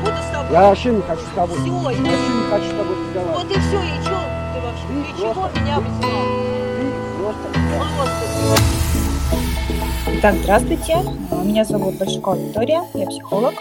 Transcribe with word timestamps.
буду 0.00 0.16
с 0.16 0.32
тобой. 0.32 0.52
Я 0.52 0.60
вообще 0.62 0.90
не 0.90 1.02
хочу 1.02 1.22
с 1.22 1.34
тобой. 1.34 1.58
Всё, 1.58 1.66
я 1.66 1.72
вообще 1.80 2.00
не 2.00 2.50
хочу 2.50 2.64
с 2.64 2.70
тобой 2.70 2.96
разговаривать. 2.96 3.36
Вот 3.36 3.50
и 3.50 3.60
все, 3.60 3.78
и 3.82 4.02
что 4.02 4.18
ты 4.54 4.60
вообще? 4.60 4.86
Ты 4.88 4.94
Ты 5.12 5.18
чего 5.20 5.48
меня 5.60 5.76
вызвал? 5.80 6.24
Ты 6.76 6.84
просто... 7.18 7.46
Просто. 7.78 8.24
Итак, 10.06 10.34
здравствуйте. 10.42 10.96
Меня 11.44 11.64
зовут 11.64 11.98
Большакова 11.98 12.36
Виктория, 12.36 12.82
я 12.94 13.06
психолог. 13.06 13.54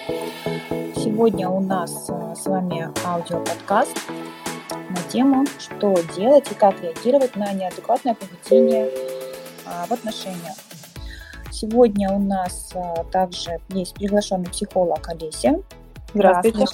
Сегодня 0.95 1.49
у 1.49 1.59
нас 1.59 2.09
э, 2.09 2.35
с 2.35 2.45
вами 2.45 2.89
аудиоподкаст 3.05 3.97
на 4.89 5.01
тему, 5.11 5.45
что 5.59 5.95
делать 6.15 6.51
и 6.51 6.55
как 6.55 6.81
реагировать 6.81 7.35
на 7.35 7.51
неадекватное 7.51 8.15
поведение 8.15 8.89
а, 9.65 9.85
в 9.85 9.91
отношениях. 9.91 10.55
Сегодня 11.51 12.11
у 12.11 12.19
нас 12.19 12.71
а, 12.73 13.03
также 13.11 13.59
есть 13.69 13.95
приглашенный 13.95 14.49
психолог 14.49 15.07
Олеся. 15.09 15.55
Здравствуйте. 16.13 16.65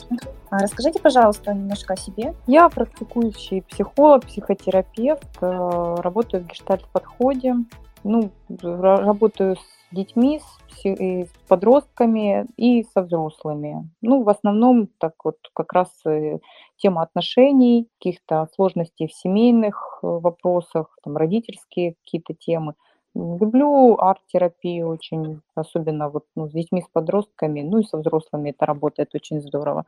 А, 0.50 0.60
Расскажите, 0.60 1.00
пожалуйста, 1.00 1.54
немножко 1.54 1.94
о 1.94 1.98
себе. 1.98 2.34
Я 2.48 2.68
практикующий 2.70 3.62
психолог, 3.62 4.26
психотерапевт, 4.26 5.28
э, 5.42 5.96
работаю 6.00 6.44
в 6.44 6.48
гештальт-подходе, 6.48 7.56
ну, 8.04 8.32
ра- 8.50 8.98
работаю 8.98 9.56
с 9.56 9.96
детьми, 9.96 10.42
с, 10.70 10.86
с 10.86 11.30
подростками 11.48 12.48
и 12.58 12.84
со 12.94 13.02
взрослыми. 13.02 13.90
Ну, 14.02 14.24
в 14.24 14.30
основном 14.30 14.88
так 14.98 15.14
вот 15.24 15.38
как 15.54 15.74
раз 15.74 15.90
э, 16.06 16.40
тема 16.78 17.04
отношений, 17.04 17.88
каких-то 18.00 18.48
сложностей 18.56 19.08
в 19.08 19.14
семейных 19.14 20.00
э, 20.02 20.08
вопросах, 20.08 20.98
там, 21.04 21.16
родительские 21.18 21.96
какие-то 22.04 22.34
темы. 22.34 22.74
Люблю 23.20 23.98
арт-терапию 24.00 24.88
очень, 24.88 25.42
особенно 25.54 26.10
вот 26.10 26.26
ну, 26.36 26.48
с 26.48 26.52
детьми, 26.52 26.82
с 26.82 26.88
подростками, 26.88 27.62
ну 27.62 27.80
и 27.80 27.84
со 27.84 27.98
взрослыми 27.98 28.52
это 28.52 28.66
работает 28.66 29.14
очень 29.14 29.42
здорово. 29.42 29.86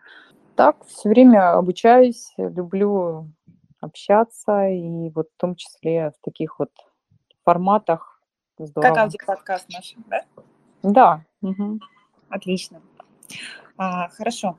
Так, 0.56 0.86
все 0.86 1.08
время 1.10 1.54
обучаюсь, 1.54 2.34
люблю 2.38 3.30
общаться, 3.80 4.68
и 4.68 5.10
вот 5.12 5.28
в 5.30 5.40
том 5.40 5.56
числе 5.56 6.12
в 6.12 6.26
таких 6.26 6.60
вот 6.60 6.72
форматах 7.46 8.22
здорово. 8.58 8.96
Как 8.96 9.04
аудиоподкаст 9.06 9.70
наш, 9.70 9.96
да? 10.08 10.24
Да. 10.84 11.22
мгм. 11.42 11.80
Отлично. 12.30 12.82
А, 13.78 14.10
хорошо. 14.10 14.58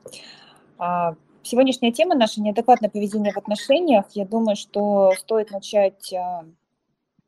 А, 0.79 1.15
сегодняшняя 1.43 1.91
тема 1.91 2.15
наша 2.15 2.41
неадекватное 2.41 2.89
поведение 2.89 3.33
в 3.33 3.37
отношениях. 3.37 4.05
Я 4.13 4.25
думаю, 4.25 4.55
что 4.55 5.11
стоит 5.17 5.51
начать, 5.51 6.11
а, 6.13 6.45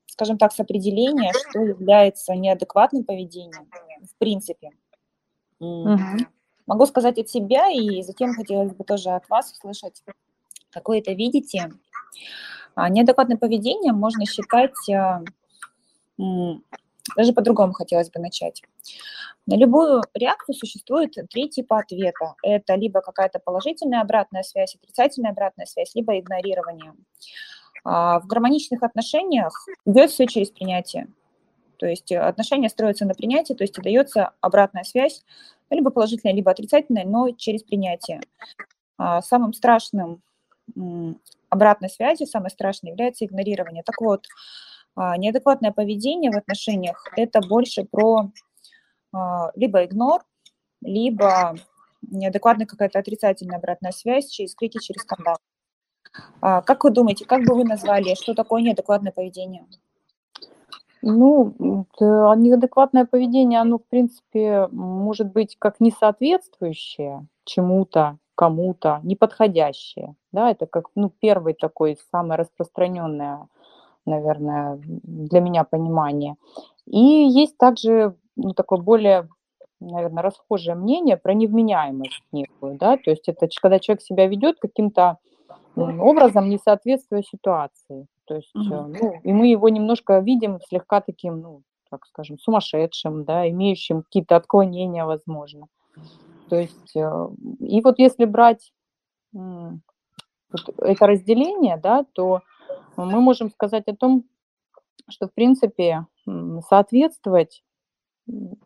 скажем 0.07 0.37
так, 0.37 0.53
с 0.53 0.59
определения, 0.59 1.31
что 1.33 1.59
является 1.59 2.33
неадекватным 2.35 3.03
поведением 3.03 3.69
в 4.01 4.17
принципе. 4.17 4.71
Мгм. 5.59 6.27
Могу 6.67 6.85
сказать 6.85 7.19
от 7.19 7.29
себя, 7.29 7.69
и 7.69 8.01
затем 8.01 8.33
хотелось 8.33 8.73
бы 8.73 8.83
тоже 8.83 9.09
от 9.09 9.29
вас 9.29 9.51
услышать, 9.51 10.03
как 10.71 10.87
вы 10.87 10.99
это 10.99 11.11
видите. 11.11 11.71
А, 12.75 12.89
Неадекватное 12.89 13.37
поведение 13.37 13.93
можно 13.93 14.25
считать, 14.25 14.73
а, 14.89 15.21
даже 17.15 17.33
по-другому 17.33 17.73
хотелось 17.73 18.09
бы 18.09 18.19
начать. 18.19 18.61
На 19.45 19.55
любую 19.55 20.01
реакцию 20.15 20.55
существует 20.55 21.13
три 21.29 21.49
типа 21.49 21.79
ответа. 21.79 22.33
Это 22.41 22.73
либо 22.73 23.01
какая-то 23.01 23.39
положительная 23.39 24.01
обратная 24.01 24.41
связь, 24.41 24.75
отрицательная 24.75 25.31
обратная 25.31 25.67
связь, 25.67 25.93
либо 25.93 26.17
игнорирование. 26.17 26.93
А, 27.85 28.19
В 28.19 28.27
гармоничных 28.27 28.81
отношениях 28.83 29.65
идет 29.85 30.09
все 30.09 30.25
через 30.25 30.49
принятие. 30.49 31.07
То 31.77 31.85
есть 31.85 32.11
э, 32.11 32.19
отношения 32.19 32.69
строятся 32.69 33.05
на 33.05 33.13
принятии, 33.13 33.53
то 33.53 33.63
есть 33.63 33.75
дается 33.75 34.31
обратная 34.41 34.83
связь, 34.83 35.23
либо 35.69 35.91
положительная, 35.91 36.33
либо 36.33 36.51
отрицательная, 36.51 37.05
но 37.05 37.29
через 37.31 37.63
принятие. 37.63 38.21
А, 38.97 39.21
Самым 39.21 39.53
страшным 39.53 40.21
обратной 41.49 41.89
связью, 41.89 42.25
самое 42.25 42.49
страшное 42.49 42.91
является 42.91 43.23
игнорирование. 43.23 43.83
Так 43.83 44.01
вот, 44.01 44.25
а, 44.95 45.15
неадекватное 45.17 45.71
поведение 45.71 46.31
в 46.31 46.37
отношениях– 46.37 47.07
это 47.15 47.39
больше 47.39 47.85
про 47.85 48.31
либо 49.55 49.85
игнор, 49.85 50.25
либо 50.81 51.55
неадекватная 52.01 52.65
какая-то 52.65 52.99
отрицательная 52.99 53.59
обратная 53.59 53.93
связь 53.93 54.27
через 54.27 54.53
крики, 54.55 54.77
через 54.81 55.03
скандал. 55.03 55.37
А, 56.41 56.61
Как 56.61 56.83
вы 56.83 56.91
думаете, 56.91 57.25
как 57.25 57.43
бы 57.43 57.55
вы 57.55 57.63
назвали, 57.63 58.15
что 58.15 58.33
такое 58.33 58.61
неадекватное 58.61 59.11
поведение? 59.11 59.65
Ну, 61.01 61.85
а 61.99 62.35
неадекватное 62.35 63.05
поведение, 63.05 63.61
оно, 63.61 63.77
в 63.77 63.85
принципе, 63.85 64.67
может 64.71 65.31
быть 65.31 65.55
как 65.59 65.79
несоответствующее 65.79 67.27
чему-то, 67.43 68.17
кому-то, 68.33 69.01
неподходящее. 69.03 70.15
Да, 70.31 70.49
это 70.49 70.65
как, 70.65 70.89
ну, 70.95 71.11
первый 71.19 71.53
такой, 71.53 71.97
самое 72.11 72.39
распространенное, 72.39 73.47
наверное, 74.07 74.79
для 74.83 75.41
меня 75.41 75.63
понимание. 75.63 76.37
И 76.87 76.99
есть 76.99 77.57
также, 77.57 78.15
ну, 78.35 78.53
такое 78.53 78.79
более, 78.79 79.29
наверное, 79.79 80.23
расхожее 80.23 80.75
мнение 80.75 81.17
про 81.17 81.33
невменяемость 81.33 82.23
некую, 82.31 82.77
да, 82.77 82.97
то 82.97 83.11
есть 83.11 83.27
это 83.29 83.47
когда 83.61 83.79
человек 83.79 84.01
себя 84.01 84.27
ведет 84.27 84.57
каким-то 84.59 85.19
образом, 85.75 86.49
не 86.49 86.57
соответствуя 86.57 87.21
ситуации. 87.23 88.07
То 88.25 88.35
есть, 88.35 88.55
э, 88.55 88.59
ну, 88.59 89.19
и 89.23 89.33
мы 89.33 89.47
его 89.47 89.69
немножко 89.69 90.19
видим 90.19 90.59
слегка 90.67 91.01
таким, 91.01 91.41
ну, 91.41 91.61
так 91.89 92.05
скажем, 92.05 92.39
сумасшедшим, 92.39 93.23
да, 93.23 93.47
имеющим 93.49 94.03
какие-то 94.03 94.35
отклонения, 94.35 95.05
возможно. 95.05 95.67
То 96.49 96.55
есть, 96.55 96.95
э, 96.95 97.27
и 97.59 97.81
вот 97.81 97.99
если 97.99 98.25
брать 98.25 98.71
вот 99.33 99.81
это 100.77 101.07
разделение, 101.07 101.77
да, 101.77 102.05
то 102.13 102.41
мы 102.95 103.19
можем 103.19 103.49
сказать 103.51 103.87
о 103.87 103.95
том, 103.95 104.23
что, 105.09 105.27
в 105.27 105.33
принципе, 105.33 106.05
соответствовать 106.69 107.63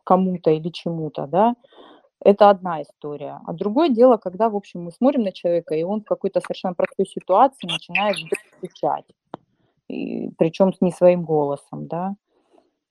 кому-то 0.03 0.51
или 0.51 0.69
чему-то, 0.69 1.27
да, 1.27 1.55
это 2.23 2.49
одна 2.49 2.81
история. 2.81 3.39
А 3.45 3.53
другое 3.53 3.89
дело, 3.89 4.17
когда, 4.17 4.49
в 4.49 4.55
общем, 4.55 4.83
мы 4.83 4.91
смотрим 4.91 5.23
на 5.23 5.31
человека, 5.31 5.75
и 5.75 5.83
он 5.83 6.01
в 6.01 6.05
какой-то 6.05 6.41
совершенно 6.41 6.73
простой 6.75 7.05
ситуации 7.05 7.67
начинает 7.67 8.17
кричать, 8.61 9.05
и, 9.89 10.31
причем 10.37 10.73
не 10.81 10.91
своим 10.91 11.23
голосом, 11.25 11.87
да. 11.87 12.15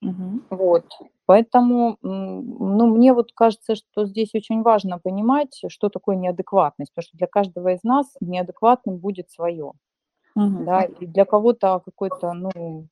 Мгм. 0.03 0.43
Вот. 0.50 0.84
Поэтому, 1.27 1.99
ну, 2.03 2.87
мне 2.88 3.12
вот 3.15 3.33
кажется, 3.34 3.75
что 3.77 4.06
здесь 4.06 4.34
очень 4.34 4.62
важно 4.62 4.99
понимать, 4.99 5.61
что 5.69 5.88
такое 5.91 6.17
неадекватность, 6.17 6.93
потому 6.94 7.05
что 7.09 7.19
для 7.19 7.27
каждого 7.28 7.72
из 7.75 7.84
нас 7.84 8.06
неадекватным 8.21 8.99
будет 8.99 9.31
свое, 9.31 9.72
Мгм. 10.37 10.65
да, 10.65 10.84
и 10.84 11.06
для 11.06 11.25
кого-то 11.27 11.81
какой-то, 11.84 12.33
ну, 12.34 12.88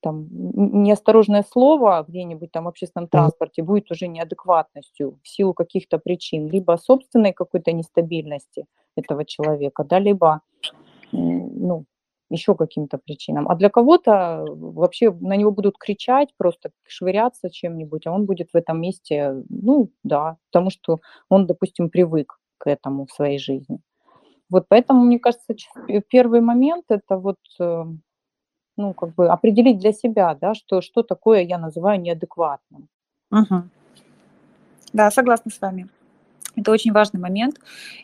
там, 0.00 0.28
неосторожное 0.30 1.44
слово 1.50 2.04
где-нибудь 2.06 2.52
там 2.52 2.64
в 2.64 2.68
общественном 2.68 3.08
транспорте 3.08 3.62
будет 3.62 3.90
уже 3.90 4.08
неадекватностью 4.08 5.18
в 5.22 5.28
силу 5.28 5.54
каких-то 5.54 5.98
причин, 5.98 6.48
либо 6.48 6.76
собственной 6.76 7.32
какой-то 7.32 7.72
нестабильности 7.72 8.66
этого 8.96 9.24
человека, 9.24 9.84
да, 9.84 9.98
либо, 9.98 10.42
ну, 11.12 11.84
еще 12.30 12.54
каким-то 12.54 12.98
причинам. 12.98 13.48
А 13.48 13.56
для 13.56 13.70
кого-то 13.70 14.44
вообще 14.46 15.10
на 15.10 15.36
него 15.36 15.50
будут 15.50 15.78
кричать, 15.78 16.28
просто 16.36 16.70
швыряться 16.86 17.50
чем-нибудь, 17.50 18.06
а 18.06 18.12
он 18.12 18.26
будет 18.26 18.50
в 18.52 18.56
этом 18.56 18.80
месте, 18.80 19.42
ну, 19.48 19.90
да, 20.04 20.36
потому 20.50 20.70
что 20.70 21.00
он, 21.28 21.46
допустим, 21.46 21.90
привык 21.90 22.38
к 22.58 22.68
этому 22.68 23.06
в 23.06 23.12
своей 23.12 23.38
жизни. 23.38 23.80
Вот 24.50 24.66
поэтому, 24.68 25.04
мне 25.04 25.18
кажется, 25.18 25.54
первый 26.08 26.40
момент 26.40 26.84
это 26.88 27.18
вот, 27.18 27.38
э, 27.60 27.84
ну, 28.78 28.94
как 28.94 29.14
бы 29.14 29.28
определить 29.28 29.78
для 29.78 29.92
себя, 29.92 30.34
да, 30.40 30.54
что, 30.54 30.80
что 30.80 31.02
такое 31.02 31.42
я 31.42 31.58
называю 31.58 32.00
неадекватным. 32.00 32.88
Мгм. 33.30 33.70
Да, 34.92 35.10
согласна 35.10 35.50
с 35.50 35.60
вами. 35.60 35.88
Это 36.56 36.70
очень 36.70 36.92
важный 36.92 37.20
момент, 37.20 37.60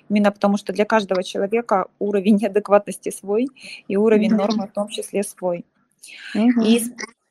именно 0.08 0.30
потому 0.30 0.58
что 0.58 0.72
для 0.72 0.84
каждого 0.84 1.22
человека 1.22 1.86
уровень 1.98 2.36
неадекватности 2.42 3.10
свой 3.10 3.48
и 3.88 3.96
уровень 3.96 4.30
Мгм. 4.30 4.36
нормы 4.36 4.66
в 4.66 4.72
том 4.72 4.88
числе 4.88 5.22
свой. 5.22 5.64
Мгм. 6.34 6.62
И, 6.62 6.82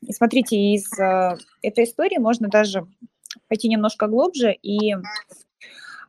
и 0.02 0.14
смотрите, 0.14 0.56
из 0.56 0.98
э, 0.98 1.38
этой 1.62 1.84
истории 1.84 2.18
можно 2.18 2.48
даже 2.48 2.88
пойти 3.50 3.68
немножко 3.68 4.08
глубже 4.08 4.54
и 4.54 4.96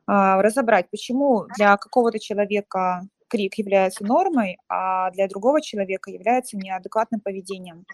а, 0.07 0.43
разобрать, 0.43 0.91
почему 0.91 1.47
для 1.57 1.77
какого-то 1.79 2.19
человека 2.19 3.07
крик 3.35 3.55
является 3.55 4.05
нормой, 4.05 4.59
а 4.69 5.11
для 5.11 5.27
другого 5.27 5.61
человека 5.61 6.11
является 6.11 6.57
неадекватным 6.57 7.21
поведением. 7.21 7.85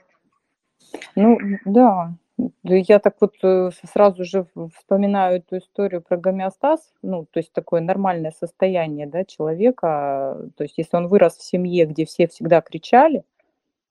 Ну, 1.17 1.39
да. 1.65 2.15
Я 2.65 2.99
так 2.99 3.17
вот 3.21 3.35
э, 3.43 3.71
сразу 3.93 4.25
же 4.25 4.47
вспоминаю 4.79 5.39
эту 5.39 5.59
историю 5.59 6.01
про 6.03 6.17
гомеостаз, 6.17 6.81
ну, 7.03 7.27
то 7.31 7.39
есть 7.39 7.53
такое 7.53 7.81
нормальное 7.83 8.33
состояние, 8.33 9.07
да, 9.07 9.25
человека. 9.25 10.49
То 10.57 10.65
есть 10.65 10.79
если 10.79 10.97
он 10.97 11.09
вырос 11.09 11.37
в 11.37 11.43
семье, 11.43 11.85
где 11.85 12.07
все 12.07 12.29
всегда 12.29 12.61
кричали, 12.63 13.25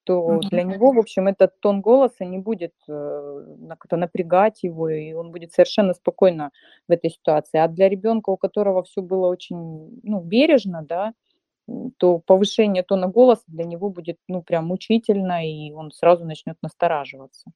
Мгм. 0.09 0.39
для 0.49 0.63
него, 0.63 0.91
в 0.91 0.99
общем, 0.99 1.27
этот 1.27 1.59
тон 1.59 1.81
голоса 1.81 2.25
не 2.25 2.39
будет 2.39 2.73
э, 2.87 3.55
как-то 3.69 3.97
напрягать 3.97 4.63
его, 4.63 4.89
и 4.89 5.13
он 5.13 5.31
будет 5.31 5.53
совершенно 5.53 5.93
спокойно 5.93 6.51
в 6.87 6.91
этой 6.91 7.11
ситуации. 7.11 7.59
А 7.59 7.67
для 7.67 7.89
ребенка, 7.89 8.31
у 8.31 8.37
которого 8.37 8.83
все 8.83 9.01
было 9.01 9.27
очень, 9.27 9.99
ну, 10.03 10.21
бережно, 10.21 10.83
да, 10.87 11.13
то 11.97 12.19
повышение 12.19 12.83
тона 12.83 13.07
голоса 13.07 13.43
для 13.47 13.65
него 13.65 13.89
будет, 13.89 14.17
ну, 14.27 14.41
прям 14.41 14.67
мучительно, 14.67 15.45
и 15.47 15.71
он 15.71 15.91
сразу 15.91 16.25
начнет 16.25 16.57
настораживаться. 16.61 17.51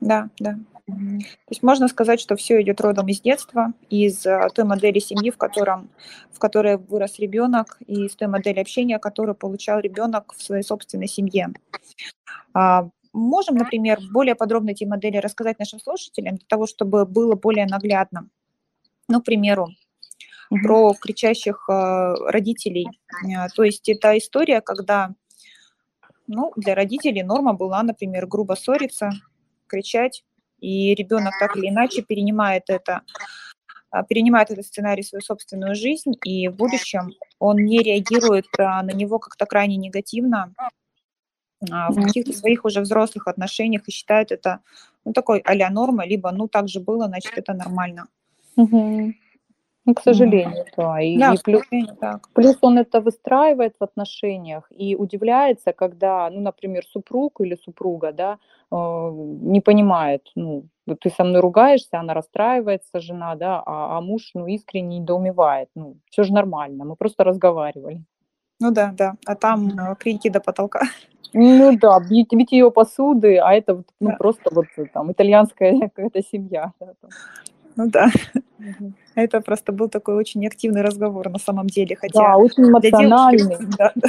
Да, 0.00 0.28
да. 0.38 0.58
То 0.86 1.50
есть 1.50 1.62
можно 1.62 1.88
сказать, 1.88 2.20
что 2.20 2.36
все 2.36 2.60
идет 2.62 2.80
родом 2.80 3.08
из 3.08 3.20
детства, 3.20 3.72
из 3.90 4.26
а, 4.26 4.48
той 4.50 4.64
модели 4.64 4.98
семьи, 4.98 5.30
в, 5.30 5.36
котором, 5.36 5.88
в 6.30 6.38
которой 6.38 6.76
вырос 6.76 7.18
ребенок, 7.18 7.78
и 7.86 8.04
из 8.04 8.14
той 8.14 8.28
модели 8.28 8.60
общения, 8.60 8.98
которую 8.98 9.34
получал 9.34 9.80
ребенок 9.80 10.34
в 10.36 10.42
своей 10.42 10.62
собственной 10.62 11.08
семье. 11.08 11.48
А, 12.52 12.88
можем, 13.12 13.56
например, 13.56 14.00
более 14.12 14.34
подробно 14.34 14.70
эти 14.70 14.84
модели 14.84 15.16
рассказать 15.16 15.58
нашим 15.58 15.80
слушателям, 15.80 16.36
для 16.36 16.46
того, 16.46 16.66
чтобы 16.66 17.06
было 17.06 17.34
более 17.34 17.66
наглядно. 17.66 18.28
Ну, 19.08 19.20
к 19.20 19.24
примеру, 19.24 19.68
Про 20.48 20.94
кричащих 20.94 21.68
а, 21.68 22.14
родителей. 22.30 22.86
А, 23.36 23.48
То 23.48 23.64
есть 23.64 23.88
это 23.88 24.16
история, 24.16 24.60
когда 24.60 25.14
ну, 26.26 26.52
для 26.56 26.74
родителей 26.74 27.22
норма 27.22 27.52
была, 27.52 27.82
например, 27.82 28.26
грубо 28.26 28.54
ссориться, 28.54 29.10
кричать, 29.66 30.24
и 30.60 30.94
ребенок 30.94 31.34
так 31.38 31.56
или 31.56 31.68
иначе 31.68 32.02
перенимает 32.02 32.64
это, 32.68 33.02
а, 33.90 34.02
перенимает 34.02 34.50
этот 34.50 34.66
сценарий 34.66 35.02
в 35.02 35.06
свою 35.06 35.22
собственную 35.22 35.74
жизнь, 35.74 36.12
и 36.24 36.48
в 36.48 36.56
будущем 36.56 37.12
он 37.38 37.56
не 37.56 37.78
реагирует 37.78 38.46
на 38.58 38.92
него 38.92 39.18
как-то 39.18 39.46
крайне 39.46 39.76
негативно 39.76 40.52
в 41.60 42.02
каких-то 42.02 42.32
своих 42.32 42.64
уже 42.64 42.80
взрослых 42.80 43.28
отношениях 43.28 43.88
и 43.88 43.90
считает 43.90 44.30
это 44.30 44.60
ну, 45.04 45.12
такой 45.12 45.38
а-ля 45.38 45.70
норма, 45.70 46.04
либо 46.04 46.30
ну 46.32 46.48
так 46.48 46.68
же 46.68 46.80
было, 46.80 47.06
значит 47.06 47.32
это 47.36 47.54
нормально. 47.54 48.06
Мгм. 48.56 49.14
Ну, 49.86 49.94
к 49.94 50.02
сожалению, 50.02 50.64
да. 50.76 51.00
И, 51.00 51.16
Да, 51.16 51.34
и 51.34 51.38
плюс, 51.44 51.62
так. 52.00 52.28
плюс 52.34 52.56
он 52.60 52.76
это 52.78 53.00
выстраивает 53.00 53.76
в 53.78 53.84
отношениях 53.84 54.64
и 54.70 54.96
удивляется, 54.96 55.72
когда, 55.72 56.28
ну, 56.30 56.40
например, 56.40 56.84
супруг 56.84 57.40
или 57.40 57.54
супруга, 57.54 58.12
да, 58.12 58.38
э, 58.72 58.76
не 58.76 59.60
понимает, 59.60 60.28
ну, 60.34 60.64
ты 61.00 61.10
со 61.10 61.22
мной 61.24 61.40
ругаешься, 61.40 62.00
она 62.00 62.14
расстраивается, 62.14 63.00
жена, 63.00 63.36
да, 63.36 63.62
а, 63.64 63.96
а 63.96 64.00
муж, 64.00 64.30
ну, 64.34 64.46
искренне 64.48 64.98
недоумевает, 64.98 65.68
ну, 65.76 65.94
все 66.10 66.24
же 66.24 66.32
нормально, 66.32 66.84
мы 66.84 66.96
просто 66.96 67.22
разговаривали. 67.24 68.02
Ну 68.60 68.72
да, 68.72 68.92
да. 68.96 69.14
А 69.24 69.34
там 69.34 69.70
а, 69.78 69.94
крики 69.94 70.30
до 70.30 70.40
потолка. 70.40 70.80
Ну 71.32 71.76
да, 71.78 72.00
бить, 72.00 72.32
битье 72.32 72.70
посуды, 72.70 73.36
а 73.36 73.52
это 73.52 73.74
вот, 73.74 73.86
ну, 74.00 74.10
Да. 74.10 74.16
просто 74.16 74.50
вот 74.52 74.66
э, 74.78 74.86
там 74.86 75.12
итальянская 75.12 75.78
какая-то 75.80 76.22
семья. 76.22 76.72
да, 76.80 76.92
там. 77.00 77.10
Ну 77.76 77.88
да. 77.90 78.10
Мгм. 78.58 78.94
Это 79.14 79.40
просто 79.40 79.72
был 79.72 79.88
такой 79.88 80.14
очень 80.16 80.46
активный 80.46 80.82
разговор 80.82 81.28
на 81.28 81.38
самом 81.38 81.66
деле, 81.66 81.94
Да, 81.94 82.00
хотя 82.00 82.36
очень 82.36 82.64
для 82.80 82.90
девушки, 82.90 83.06
эмоциональный. 83.06 83.56
да, 83.78 83.92
да, 83.94 84.08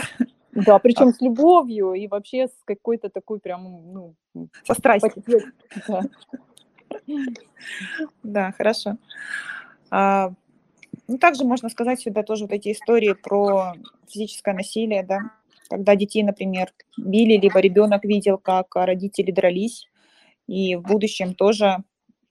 Да, 0.53 0.79
причем 0.79 1.13
с 1.13 1.21
любовью 1.21 1.93
и 1.93 2.07
вообще 2.07 2.47
с 2.47 2.63
какой-то 2.65 3.09
такой 3.09 3.39
прям, 3.39 3.93
ну, 3.93 4.15
со 4.65 4.73
страстью. 4.73 5.23
да. 5.87 6.01
Да, 8.23 8.51
хорошо. 8.51 8.97
А, 9.89 10.31
ну, 11.07 11.17
также 11.17 11.43
можно 11.45 11.69
сказать 11.69 12.01
сюда 12.01 12.23
тоже 12.23 12.45
вот 12.45 12.53
эти 12.53 12.71
истории 12.71 13.13
про 13.13 13.73
физическое 14.07 14.53
насилие, 14.53 15.03
да, 15.03 15.19
когда 15.69 15.95
детей, 15.95 16.23
например, 16.23 16.71
били, 16.97 17.37
либо 17.37 17.59
ребенок 17.59 18.03
видел, 18.03 18.37
как 18.37 18.75
а, 18.75 18.85
родители 18.85 19.31
дрались, 19.31 19.87
и 20.47 20.75
в 20.75 20.81
будущем 20.81 21.33
тоже 21.33 21.83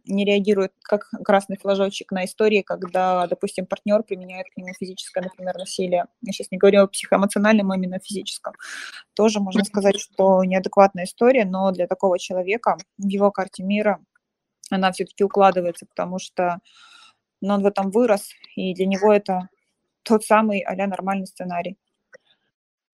не 0.06 0.24
реагирует 0.24 0.72
как 0.82 1.08
красный 1.24 1.56
флажочек 1.56 2.12
на 2.12 2.24
истории, 2.24 2.62
когда, 2.62 3.26
допустим, 3.26 3.66
партнер 3.66 4.02
применяет 4.02 4.46
к 4.48 4.56
нему 4.56 4.72
физическое, 4.78 5.22
например, 5.22 5.56
насилие. 5.56 6.06
Я 6.22 6.32
сейчас 6.32 6.50
не 6.50 6.58
говорю 6.58 6.82
о 6.82 6.86
психоэмоциональном, 6.86 7.70
а 7.70 7.76
именно 7.76 7.96
о 7.96 8.00
физическом. 8.00 8.54
Тоже 9.14 9.40
можно 9.40 9.64
сказать, 9.64 9.98
что 9.98 10.44
неадекватная 10.44 11.04
история, 11.04 11.44
но 11.44 11.70
для 11.72 11.86
такого 11.86 12.18
человека 12.18 12.78
в 12.98 13.06
его 13.06 13.30
карте 13.30 13.62
мира 13.62 14.00
она 14.70 14.92
все-таки 14.92 15.24
укладывается, 15.24 15.86
потому 15.86 16.18
что 16.18 16.58
ну, 17.40 17.54
он 17.54 17.62
в 17.62 17.66
этом 17.66 17.90
вырос, 17.90 18.30
и 18.54 18.74
для 18.74 18.86
него 18.86 19.12
это 19.12 19.48
тот 20.02 20.24
самый 20.24 20.60
а 20.60 20.74
нормальный 20.86 21.26
сценарий. 21.26 21.76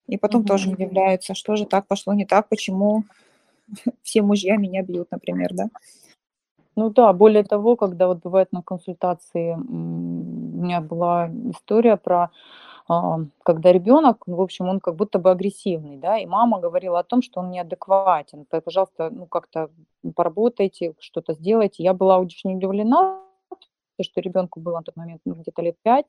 И 0.07 0.17
потом 0.17 0.43
тоже 0.43 0.67
Мгм. 0.67 0.75
удивляется, 0.75 1.33
что 1.33 1.55
же 1.55 1.65
так 1.65 1.87
пошло 1.87 2.13
не 2.13 2.25
так, 2.25 2.49
почему 2.49 3.05
все 4.03 4.21
мужья 4.21 4.57
меня 4.57 4.83
бьют, 4.83 5.09
например, 5.11 5.53
да? 5.53 5.69
Ну 6.75 6.89
да, 6.89 7.13
более 7.13 7.43
того, 7.43 7.75
когда 7.75 8.07
вот 8.07 8.19
бывает 8.23 8.51
на 8.51 8.61
консультации, 8.63 9.51
м, 9.53 10.59
у 10.59 10.63
меня 10.63 10.81
была 10.81 11.27
история 11.51 11.97
про, 11.97 12.31
а, 12.87 13.19
когда 13.43 13.71
ребенок, 13.71 14.23
в 14.27 14.41
общем, 14.41 14.67
он 14.69 14.79
как 14.79 14.95
будто 14.95 15.19
бы 15.19 15.31
агрессивный, 15.31 15.97
да, 15.97 16.17
и 16.19 16.25
мама 16.25 16.59
говорила 16.59 16.99
о 16.99 17.03
том, 17.03 17.21
что 17.21 17.41
он 17.41 17.51
неадекватен. 17.51 18.45
Пожалуйста, 18.65 19.09
ну 19.11 19.27
как-то 19.27 19.69
поработайте, 20.15 20.93
что-то 20.99 21.33
сделайте. 21.33 21.83
Я 21.83 21.93
была 21.93 22.17
очень 22.19 22.55
удивлена, 22.57 23.19
что 24.01 24.21
ребенку 24.21 24.59
было 24.61 24.77
на 24.77 24.83
тот 24.83 24.95
момент 24.97 25.21
ну, 25.25 25.35
где-то 25.35 25.61
лет 25.63 25.77
пять, 25.83 26.05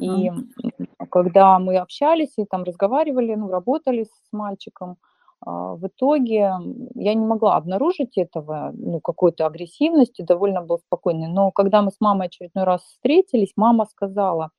и 0.00 0.30
Мгм. 0.30 0.50
м, 0.80 1.08
когда 1.10 1.58
мы 1.60 1.78
общались 1.78 2.34
и 2.38 2.44
там 2.46 2.64
разговаривали, 2.64 3.34
ну, 3.36 3.50
работали 3.50 4.04
с 4.04 4.32
мальчиком, 4.32 4.96
в 5.44 5.86
итоге 5.86 6.52
я 6.94 7.14
не 7.14 7.24
могла 7.24 7.56
обнаружить 7.56 8.18
этого, 8.18 8.72
ну, 8.74 9.00
какой-то 9.00 9.46
агрессивности, 9.46 10.22
довольно 10.22 10.62
был 10.62 10.78
спокойный. 10.78 11.28
Но 11.28 11.50
когда 11.52 11.82
мы 11.82 11.90
с 11.90 12.00
мамой 12.00 12.26
очередной 12.26 12.64
раз 12.64 12.82
встретились, 12.82 13.52
мама 13.56 13.86
сказала, 13.86 14.50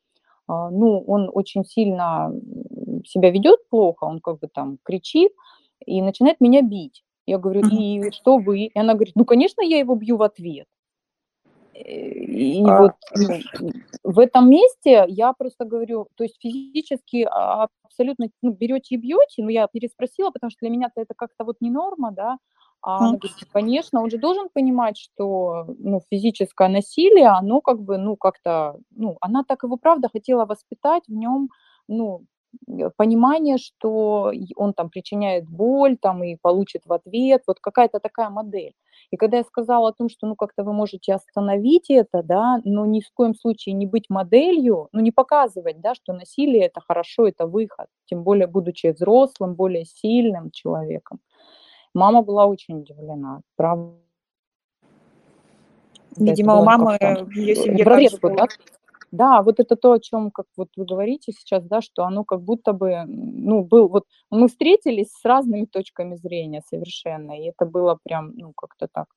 а, 0.47 0.69
ну, 0.71 1.03
он 1.05 1.29
очень 1.31 1.65
сильно 1.65 2.33
себя 3.05 3.29
ведет 3.29 3.67
плохо, 3.69 4.05
он 4.05 4.19
как 4.19 4.39
бы 4.39 4.47
там 4.47 4.79
кричит 4.83 5.31
и 5.85 6.01
начинает 6.01 6.41
меня 6.41 6.61
бить. 6.61 7.03
Я 7.25 7.37
говорю, 7.37 7.61
и 7.69 8.09
что 8.11 8.37
вы? 8.37 8.65
И 8.65 8.79
она 8.79 8.93
говорит, 8.95 9.15
ну, 9.15 9.25
конечно, 9.25 9.61
я 9.61 9.77
его 9.77 9.95
бью 9.95 10.17
в 10.17 10.23
ответ. 10.23 10.67
И 11.85 12.69
А, 12.69 12.77
вот 12.77 12.93
ну, 13.15 13.39
в 14.03 14.19
этом 14.19 14.49
месте 14.49 15.05
я 15.07 15.33
просто 15.33 15.65
говорю, 15.65 16.07
то 16.15 16.23
есть 16.23 16.37
физически 16.41 17.27
а, 17.29 17.67
абсолютно 17.83 18.27
ну, 18.41 18.51
берете 18.51 18.95
и 18.95 18.97
бьете, 18.97 19.43
ну 19.43 19.49
я 19.49 19.67
переспросила, 19.67 20.31
потому 20.31 20.51
что 20.51 20.59
для 20.61 20.69
меня-то 20.71 21.01
это 21.01 21.13
как-то 21.15 21.45
вот 21.45 21.57
не 21.61 21.71
норма, 21.71 22.11
да, 22.11 22.37
а 22.81 22.97
она 22.99 23.07
Мгм. 23.09 23.19
говорит, 23.19 23.37
«Ну, 23.41 23.47
конечно, 23.51 24.01
он 24.01 24.09
же 24.09 24.17
должен 24.17 24.49
понимать, 24.53 24.97
что 24.97 25.65
ну, 25.79 26.01
физическое 26.11 26.69
насилие, 26.69 27.27
оно 27.29 27.61
как 27.61 27.81
бы, 27.81 27.97
ну 27.97 28.15
как-то, 28.17 28.77
ну 28.95 29.17
она 29.21 29.43
так 29.43 29.63
его 29.63 29.77
правда 29.77 30.09
хотела 30.09 30.45
воспитать 30.45 31.03
в 31.07 31.13
нем, 31.13 31.49
ну 31.87 32.23
понимание, 32.97 33.57
что 33.57 34.31
он 34.55 34.73
там 34.73 34.89
причиняет 34.89 35.47
боль, 35.49 35.97
там 35.97 36.23
и 36.23 36.35
получит 36.35 36.83
в 36.85 36.93
ответ, 36.93 37.43
вот 37.47 37.59
какая-то 37.59 37.99
такая 37.99 38.29
модель. 38.29 38.73
И 39.11 39.17
когда 39.17 39.37
я 39.37 39.43
сказала 39.43 39.89
о 39.89 39.93
том, 39.93 40.09
что, 40.09 40.27
ну, 40.27 40.35
как-то 40.35 40.63
вы 40.63 40.73
можете 40.73 41.13
остановить 41.13 41.89
это, 41.89 42.21
да, 42.23 42.61
но 42.63 42.85
ни 42.85 43.01
в 43.01 43.11
коем 43.13 43.33
случае 43.33 43.73
не 43.73 43.87
быть 43.87 44.05
моделью, 44.09 44.89
ну, 44.91 44.99
не 44.99 45.11
показывать, 45.11 45.81
да, 45.81 45.95
что 45.95 46.13
насилие 46.13 46.65
это 46.65 46.81
хорошо, 46.81 47.27
это 47.27 47.47
выход, 47.47 47.87
тем 48.05 48.23
более 48.23 48.47
будучи 48.47 48.87
взрослым, 48.87 49.55
более 49.55 49.85
сильным 49.85 50.51
человеком. 50.51 51.19
Мама 51.93 52.21
была 52.21 52.45
очень 52.45 52.79
удивлена, 52.79 53.41
правда. 53.55 53.95
Видимо, 56.17 56.59
у 56.59 56.63
мамы 56.63 56.97
в 56.99 57.31
ее 57.31 57.55
семье 57.55 57.85
вот, 57.85 58.21
было. 58.21 58.35
да? 58.35 58.47
Да, 59.11 59.41
вот 59.41 59.59
это 59.59 59.75
то, 59.75 59.93
о 59.93 59.99
чем, 59.99 60.29
как 60.31 60.45
вот 60.55 60.69
вы 60.75 60.85
говорите 60.85 61.31
сейчас, 61.31 61.63
да, 61.63 61.81
что 61.81 62.03
оно 62.03 62.23
как 62.23 62.41
будто 62.41 62.73
бы, 62.73 63.05
ну, 63.07 63.63
был, 63.63 63.87
вот 63.87 64.05
мы 64.29 64.47
встретились 64.47 65.11
с 65.11 65.25
разными 65.25 65.65
точками 65.65 66.15
зрения 66.15 66.61
совершенно, 66.69 67.31
и 67.39 67.49
это 67.49 67.65
было 67.65 67.97
прям, 68.03 68.33
ну, 68.35 68.53
как-то 68.53 68.87
так 68.87 69.07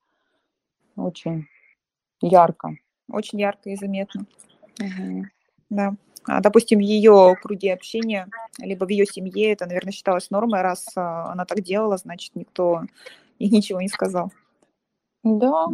очень 0.97 1.47
ярко. 2.23 2.77
Очень 3.11 3.41
ярко 3.41 3.71
и 3.71 3.77
заметно. 3.77 4.25
Мгм. 4.79 5.31
Да. 5.71 5.95
А, 6.25 6.41
допустим, 6.41 6.79
в 6.79 6.83
ее 6.83 7.37
круге 7.43 7.75
общения, 7.75 8.29
либо 8.59 8.85
в 8.85 8.89
ее 8.89 9.07
семье 9.07 9.53
это, 9.53 9.67
наверное, 9.67 9.93
считалось 9.93 10.31
нормой, 10.31 10.63
раз 10.63 10.87
а, 10.97 11.33
она 11.33 11.45
так 11.45 11.61
делала, 11.63 11.97
значит, 11.97 12.37
никто 12.37 12.83
ей 13.39 13.51
ничего 13.51 13.81
не 13.81 13.89
сказал. 13.89 14.33
Да, 15.25 15.67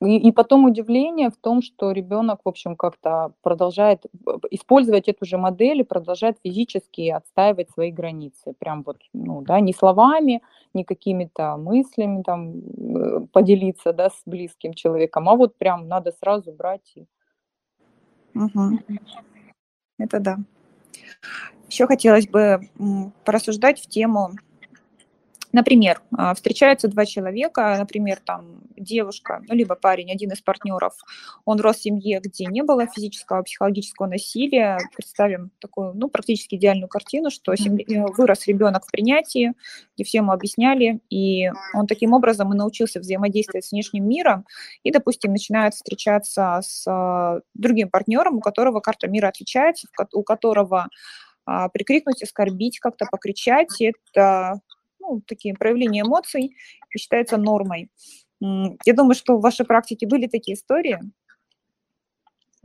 и, 0.00 0.32
потом 0.32 0.64
удивление 0.64 1.28
в 1.28 1.36
том, 1.36 1.60
что 1.60 1.92
ребенок, 1.92 2.40
в 2.44 2.48
общем, 2.48 2.74
как-то 2.74 3.32
продолжает 3.42 4.06
использовать 4.50 5.08
эту 5.08 5.26
же 5.26 5.36
модель 5.36 5.80
и 5.80 5.84
продолжает 5.84 6.38
физически 6.42 7.10
отстаивать 7.10 7.70
свои 7.70 7.90
границы. 7.90 8.54
Прям 8.58 8.82
вот, 8.82 8.96
ну, 9.12 9.42
да, 9.42 9.60
не 9.60 9.74
словами, 9.74 10.42
не 10.72 10.84
какими-то 10.84 11.58
мыслями 11.58 12.22
там 12.22 12.60
э, 12.60 13.26
поделиться, 13.30 13.92
да, 13.92 14.08
с 14.08 14.22
близким 14.24 14.72
человеком, 14.72 15.28
а 15.28 15.34
вот 15.34 15.56
прям 15.56 15.86
надо 15.88 16.12
сразу 16.12 16.52
брать 16.52 16.92
и 16.94 17.06
Мгм. 18.34 18.80
Это 19.98 20.20
да. 20.20 20.38
Еще 21.68 21.86
хотелось 21.86 22.28
бы 22.28 22.60
порассуждать 23.24 23.80
в 23.80 23.88
тему 23.88 24.32
Например, 25.56 26.02
а, 26.14 26.34
встречаются 26.34 26.86
два 26.86 27.06
человека, 27.06 27.76
например, 27.78 28.18
там 28.22 28.60
девушка, 28.76 29.40
ну, 29.48 29.54
либо 29.54 29.74
парень, 29.74 30.12
один 30.12 30.30
из 30.32 30.42
партнеров, 30.42 30.92
он 31.46 31.60
рос 31.60 31.78
в 31.78 31.82
семье, 31.82 32.20
где 32.22 32.44
не 32.44 32.62
было 32.62 32.86
физического, 32.86 33.42
психологического 33.42 34.06
насилия. 34.06 34.78
Представим 34.94 35.50
такую, 35.58 35.94
ну, 35.94 36.10
практически 36.10 36.56
идеальную 36.56 36.90
картину, 36.90 37.30
что 37.30 37.56
семья, 37.56 37.86
э, 37.88 38.04
вырос 38.18 38.46
ребенок 38.46 38.84
в 38.84 38.90
принятии, 38.90 39.54
где 39.94 40.04
все 40.04 40.18
ему 40.18 40.32
объясняли, 40.32 41.00
и 41.08 41.50
он 41.72 41.86
таким 41.86 42.12
образом 42.12 42.52
и 42.52 42.56
научился 42.56 43.00
взаимодействовать 43.00 43.64
с 43.64 43.72
внешним 43.72 44.06
миром, 44.06 44.44
и, 44.82 44.90
допустим, 44.90 45.30
начинает 45.32 45.72
встречаться 45.72 46.60
с 46.62 46.84
а, 46.86 47.40
другим 47.54 47.88
партнером, 47.88 48.36
у 48.36 48.40
которого 48.42 48.80
карта 48.80 49.08
мира 49.08 49.28
отличается, 49.28 49.88
у 50.12 50.22
которого 50.22 50.88
а, 51.46 51.70
прикрикнуть, 51.70 52.22
оскорбить, 52.22 52.78
как-то 52.78 53.06
покричать, 53.10 53.80
это 53.80 54.60
ну, 55.06 55.20
такие 55.26 55.54
проявления 55.54 56.02
эмоций 56.02 56.56
и 56.94 56.98
считается 56.98 57.36
нормой. 57.36 57.90
Я 58.40 58.94
думаю, 58.94 59.14
что 59.14 59.36
в 59.36 59.40
вашей 59.40 59.64
практике 59.64 60.06
были 60.06 60.26
такие 60.26 60.54
истории. 60.54 61.00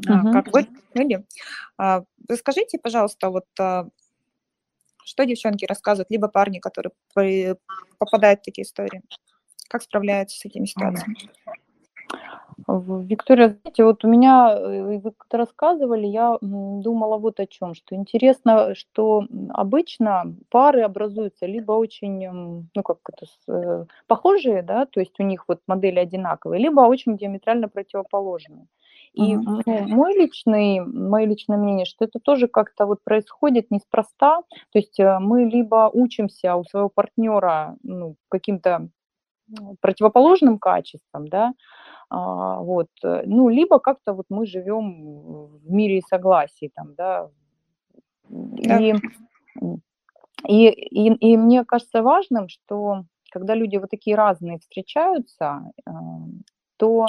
Uh-huh. 0.05 0.31
Как 0.33 0.51
вы 0.51 0.67
были? 0.95 1.25
А, 1.77 2.03
расскажите, 2.27 2.79
пожалуйста, 2.79 3.29
вот 3.29 3.45
а, 3.59 3.87
что 5.05 5.25
девчонки 5.25 5.65
рассказывают, 5.65 6.09
либо 6.09 6.27
парни, 6.27 6.59
которые 6.59 6.91
попадают 7.99 8.41
в 8.41 8.43
такие 8.43 8.63
истории, 8.63 9.03
как 9.69 9.83
справляются 9.83 10.37
с 10.37 10.45
этими 10.45 10.65
ситуациями? 10.65 11.15
Виктория, 12.67 13.49
знаете, 13.49 13.83
вот 13.83 14.03
у 14.05 14.07
меня, 14.07 14.55
э, 14.55 14.99
вы 14.99 15.11
как-то 15.11 15.37
рассказывали, 15.37 16.05
я 16.07 16.37
думала 16.41 17.17
вот 17.17 17.39
о 17.39 17.47
чем, 17.47 17.73
что 17.73 17.95
интересно, 17.95 18.75
что 18.75 19.25
обычно 19.49 20.35
пары 20.49 20.81
образуются 20.81 21.45
либо 21.45 21.73
очень, 21.73 22.67
ну 22.75 22.83
как 22.83 22.97
это, 23.09 23.25
э, 23.47 23.85
похожие, 24.07 24.61
да, 24.61 24.85
то 24.85 24.99
есть 24.99 25.19
у 25.19 25.23
них 25.23 25.45
вот 25.47 25.59
модели 25.67 25.99
одинаковые, 25.99 26.61
либо 26.61 26.81
очень 26.81 27.17
диаметрально 27.17 27.67
противоположные. 27.67 28.67
И 29.13 29.35
ну, 29.35 29.61
мой 29.65 30.13
личный, 30.13 30.79
мое 30.79 31.25
личное 31.25 31.57
мнение, 31.57 31.85
что 31.85 32.05
это 32.05 32.19
тоже 32.19 32.47
как-то 32.47 32.85
вот 32.85 32.99
происходит 33.03 33.69
неспроста. 33.69 34.41
То 34.71 34.79
есть 34.79 34.99
э, 34.99 35.19
мы 35.19 35.43
либо 35.43 35.89
учимся 35.91 36.55
у 36.55 36.63
своего 36.63 36.89
партнера 36.89 37.75
ну, 37.83 38.15
каким-то 38.29 38.87
противоположным 39.81 40.59
качествам, 40.59 41.27
да, 41.27 41.53
вот, 42.11 42.89
э, 43.03 43.23
ну, 43.25 43.49
либо 43.49 43.79
как-то 43.79 44.13
вот 44.13 44.25
мы 44.29 44.45
живем 44.45 45.47
в 45.63 45.71
мире 45.71 45.99
и 45.99 46.03
согласии, 46.07 46.71
там, 46.75 46.93
да, 46.95 47.29
да. 48.29 48.79
И, 48.79 48.93
и, 50.47 50.69
и, 50.69 51.13
и 51.13 51.37
мне 51.37 51.65
кажется 51.65 52.01
важным, 52.01 52.49
что 52.49 53.05
когда 53.31 53.55
люди 53.55 53.77
вот 53.77 53.89
такие 53.89 54.15
разные 54.15 54.59
встречаются, 54.59 55.71
э, 55.85 55.91
то, 56.77 57.05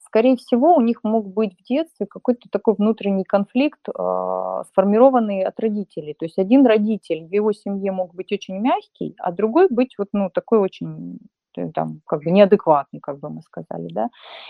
скорее 0.00 0.36
всего, 0.36 0.74
у 0.74 0.80
них 0.80 1.04
мог 1.04 1.28
быть 1.28 1.54
в 1.58 1.64
детстве 1.64 2.06
какой-то 2.06 2.48
такой 2.50 2.74
внутренний 2.74 3.24
конфликт, 3.24 3.80
а, 3.94 4.64
сформированный 4.64 5.42
от 5.42 5.60
родителей. 5.60 6.14
То 6.14 6.24
есть 6.24 6.38
один 6.38 6.66
родитель 6.66 7.26
в 7.26 7.32
его 7.32 7.52
семье 7.52 7.92
мог 7.92 8.14
быть 8.14 8.32
очень 8.32 8.58
мягкий, 8.60 9.14
а 9.18 9.30
другой 9.30 9.68
быть 9.70 9.94
вот, 9.98 10.08
ну, 10.12 10.30
такой 10.30 10.58
очень 10.58 11.18
там, 11.74 12.00
как 12.06 12.22
бы 12.24 12.30
неадекватный, 12.30 13.00
как 13.00 13.18
бы 13.20 13.30
мы 13.30 13.42
сказали, 13.42 13.88
да. 13.92 14.08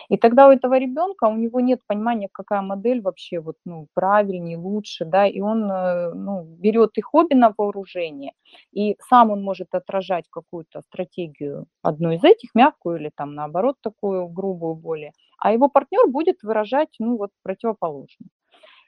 И 0.09 0.17
тогда 0.17 0.49
у 0.49 0.53
этого 0.53 0.79
ребенка, 0.79 1.25
у 1.25 1.37
него 1.37 1.61
нет 1.61 1.81
понимания, 1.87 2.29
какая 2.33 2.63
модель 2.63 3.01
вообще 3.03 3.41
вот, 3.41 3.57
ну, 3.65 3.87
правильнее, 3.95 4.57
лучше, 4.59 5.05
да, 5.05 5.27
и 5.27 5.41
он, 5.41 5.71
э, 5.71 6.13
ну, 6.15 6.45
берет 6.45 6.99
их 6.99 7.07
хобби 7.07 7.35
на 7.35 7.53
вооружение, 7.57 8.33
и 8.73 8.97
сам 9.09 9.31
он 9.31 9.43
может 9.43 9.75
отражать 9.75 10.25
какую-то 10.31 10.81
стратегию, 10.83 11.67
одну 11.83 12.13
из 12.13 12.25
этих, 12.25 12.51
мягкую 12.55 12.99
или 13.01 13.11
там, 13.15 13.35
наоборот, 13.35 13.77
такую 13.83 14.29
грубую 14.29 14.75
более, 14.75 15.13
а 15.39 15.53
его 15.53 15.69
партнер 15.69 16.07
будет 16.09 16.43
выражать, 16.43 16.95
ну, 16.99 17.17
вот 17.17 17.31
противоположно. 17.43 18.27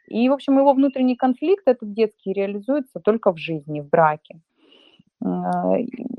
И, 0.08 0.28
в 0.28 0.32
общем, 0.32 0.58
его 0.58 0.72
внутренний 0.72 1.16
конфликт 1.16 1.64
этот 1.68 1.92
детский 1.92 2.32
реализуется 2.32 3.00
только 3.00 3.32
в 3.32 3.38
жизни, 3.38 3.80
в 3.80 3.88
браке. 3.88 4.40
А, 5.24 5.76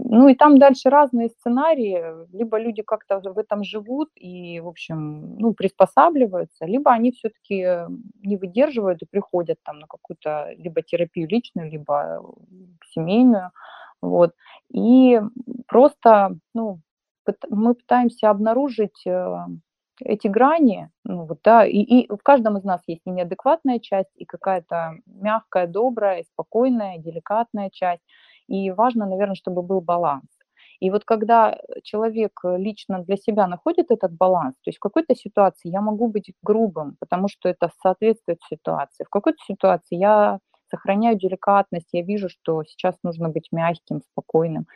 ну 0.10 0.28
и 0.28 0.36
там 0.36 0.58
дальше 0.58 0.90
разные 0.90 1.30
сценарии. 1.30 2.04
Либо 2.36 2.58
люди 2.60 2.82
как-то 2.82 3.20
в 3.20 3.38
этом 3.38 3.64
живут 3.64 4.10
и, 4.16 4.60
в 4.60 4.68
общем, 4.68 5.38
ну, 5.38 5.54
приспосабливаются, 5.54 6.66
либо 6.66 6.92
они 6.92 7.12
все-таки 7.12 7.88
не 8.24 8.38
выдерживают 8.38 9.02
и 9.02 9.08
приходят 9.10 9.58
там 9.64 9.80
на 9.80 9.88
какую-то 9.88 10.52
либо 10.58 10.82
терапию 10.82 11.28
личную, 11.30 11.70
либо 11.70 12.22
семейную. 12.94 13.52
Вот. 14.02 14.34
И 14.70 15.20
просто 15.68 16.38
ну, 16.54 16.80
мы 17.50 17.76
пытаемся 17.76 18.30
обнаружить 18.30 19.06
э, 19.06 19.46
эти 20.02 20.28
грани, 20.28 20.90
ну, 21.04 21.26
вот, 21.26 21.40
да, 21.44 21.66
и, 21.66 21.78
и 21.80 22.08
в 22.08 22.22
каждом 22.24 22.58
из 22.58 22.64
нас 22.64 22.82
есть 22.88 23.02
и 23.06 23.10
неадекватная 23.10 23.80
часть, 23.80 24.12
и 24.16 24.26
какая-то 24.26 24.98
мягкая, 25.06 25.68
добрая, 25.68 26.24
спокойная, 26.24 26.98
деликатная 27.00 27.70
часть. 27.72 28.04
И 28.48 28.72
важно, 28.72 29.06
наверное, 29.06 29.36
чтобы 29.36 29.62
был 29.62 29.82
баланс. 29.82 30.26
И 30.80 30.92
вот 30.92 31.06
когда 31.06 31.58
человек 31.84 32.40
лично 32.44 33.00
для 33.00 33.18
себя 33.18 33.48
находит 33.48 33.90
этот 33.90 34.14
баланс, 34.16 34.54
то 34.64 34.70
есть 34.70 34.78
в 34.78 34.82
какой-то 34.82 35.16
ситуации 35.16 35.70
я 35.70 35.82
могу 35.82 36.08
быть 36.08 36.32
грубым, 36.44 36.98
потому 37.00 37.28
что 37.28 37.50
это 37.50 37.72
соответствует 37.82 38.40
ситуации, 38.48 39.04
в 39.04 39.10
какой-то 39.10 39.40
ситуации 39.48 39.96
я 39.96 40.40
сохраняю 40.70 41.18
деликатность, 41.18 41.90
я 41.94 42.04
вижу, 42.04 42.30
что 42.30 42.64
сейчас 42.64 42.96
нужно 43.04 43.30
быть 43.30 43.48
мягким, 43.52 44.02
спокойным. 44.12 44.68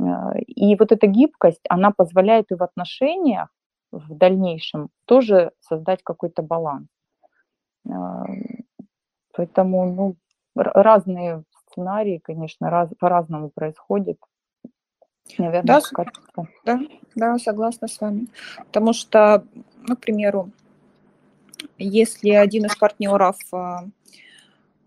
Э, 0.00 0.38
и 0.46 0.76
вот 0.76 0.92
эта 0.92 1.06
гибкость, 1.06 1.64
она 1.68 1.90
позволяет 1.90 2.50
и 2.50 2.54
в 2.54 2.62
отношениях 2.62 3.48
в 3.92 4.14
дальнейшем 4.14 4.88
тоже 5.06 5.52
создать 5.60 6.02
какой-то 6.02 6.42
баланс. 6.42 6.88
Э, 7.86 7.90
поэтому 9.34 9.86
ну, 9.92 10.16
разные 10.54 11.44
сценарии, 11.76 12.20
конечно, 12.22 12.70
раз, 12.70 12.88
по-разному 12.98 13.50
происходит. 13.50 14.18
Наверное, 15.38 15.80
да, 16.34 16.44
да, 16.64 16.80
да, 17.14 17.38
согласна 17.38 17.88
с 17.88 18.00
вами. 18.00 18.28
Потому 18.58 18.92
что, 18.92 19.44
ну, 19.86 19.96
к 19.96 20.00
примеру, 20.00 20.50
если 21.78 22.30
один 22.30 22.66
из 22.66 22.76
партнеров 22.76 23.36
а, 23.52 23.84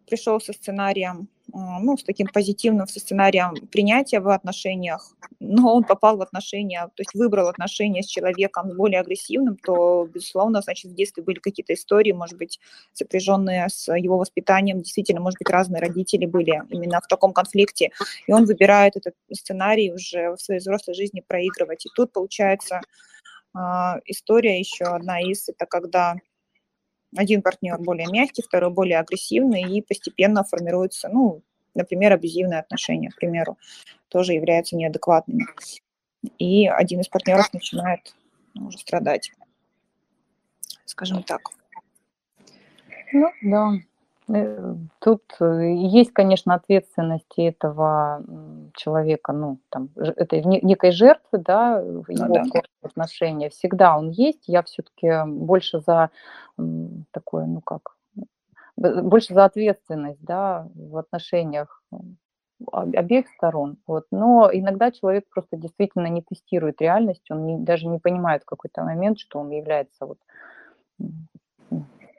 пришел 0.08 0.40
со 0.40 0.54
сценарием 0.54 1.28
ну, 1.54 1.98
с 1.98 2.04
таким 2.04 2.28
позитивным 2.28 2.88
сценарием 2.88 3.56
принятия 3.68 4.20
в 4.20 4.30
отношениях, 4.30 5.14
но 5.40 5.74
он 5.76 5.84
попал 5.84 6.18
в 6.18 6.22
отношения, 6.22 6.88
то 6.96 7.02
есть 7.02 7.14
выбрал 7.14 7.48
отношения 7.48 8.04
с 8.04 8.08
человеком 8.08 8.76
более 8.76 9.00
агрессивным, 9.00 9.58
то, 9.58 10.08
безусловно, 10.14 10.62
значит, 10.62 10.92
в 10.92 10.96
детстве 10.96 11.24
были 11.24 11.40
какие-то 11.40 11.74
истории, 11.74 12.12
может 12.12 12.38
быть, 12.38 12.60
сопряженные 12.94 13.68
с 13.70 13.94
его 13.96 14.18
воспитанием, 14.18 14.82
действительно, 14.82 15.22
может 15.22 15.40
быть, 15.40 15.50
разные 15.50 15.82
родители 15.82 16.26
были 16.26 16.62
именно 16.70 17.00
в 17.02 17.08
таком 17.08 17.34
конфликте, 17.34 17.92
и 18.28 18.34
он 18.34 18.46
выбирает 18.46 18.96
этот 18.96 19.16
сценарий 19.34 19.94
уже 19.94 20.32
в 20.36 20.42
своей 20.42 20.60
взрослой 20.60 20.94
жизни 20.94 21.24
проигрывать. 21.26 21.86
И 21.86 21.90
тут, 21.96 22.12
получается, 22.12 22.82
а, 23.54 24.00
история 24.06 24.60
еще 24.60 24.86
одна 24.86 25.22
из, 25.22 25.50
это 25.50 25.66
когда 25.66 26.16
один 27.16 27.42
партнер 27.42 27.78
более 27.80 28.08
мягкий, 28.08 28.42
второй 28.42 28.72
более 28.72 29.00
агрессивный, 29.00 29.64
и 29.64 29.82
постепенно 29.82 30.44
формируются, 30.44 31.10
ну, 31.10 31.42
например, 31.76 32.14
абьюзивные 32.14 32.60
отношения, 32.60 33.10
к 33.10 33.16
примеру, 33.16 33.58
тоже 34.10 34.34
являются 34.34 34.76
неадекватными. 34.76 35.48
И 36.38 36.68
один 36.68 37.00
из 37.00 37.08
партнеров 37.08 37.52
начинает 37.54 38.16
ну, 38.54 38.68
уже 38.68 38.78
страдать, 38.80 39.32
скажем 40.86 41.24
так. 41.24 41.42
Ну, 43.14 43.32
да. 43.42 43.72
Э, 44.28 44.76
тут 45.00 45.24
э, 45.40 45.74
есть, 45.76 46.14
конечно, 46.14 46.54
ответственность 46.54 47.34
этого 47.38 48.24
человека, 48.76 49.34
ну, 49.34 49.60
там, 49.70 49.90
это 49.96 50.42
некой 50.42 50.92
жертвы, 50.92 51.40
да, 51.40 51.82
в 51.82 52.06
ну 52.08 52.14
его 52.16 52.26
ну, 52.28 52.52
да. 52.54 52.62
отношения. 52.82 53.50
Всегда 53.50 53.98
он 53.98 54.10
есть. 54.10 54.44
Я 54.48 54.64
все-таки 54.64 55.26
больше 55.28 55.80
за 55.80 56.10
такое, 57.12 57.46
ну 57.46 57.62
как, 57.62 57.96
больше 58.78 59.34
за 59.34 59.46
ответственность, 59.46 60.24
да, 60.24 60.68
в 60.76 60.98
отношениях 60.98 61.84
обеих 62.72 63.28
сторон. 63.30 63.78
Вот. 63.88 64.06
Но 64.12 64.50
иногда 64.52 64.92
человек 64.92 65.26
просто 65.30 65.58
действительно 65.58 66.08
не 66.08 66.22
тестирует 66.22 66.82
реальность, 66.82 67.30
он 67.32 67.46
не, 67.46 67.58
даже 67.58 67.88
не 67.88 68.00
понимает 68.00 68.44
в 68.44 68.46
какой-то 68.46 68.84
момент, 68.84 69.20
что 69.20 69.40
он 69.40 69.50
является 69.50 70.06
вот 70.06 70.18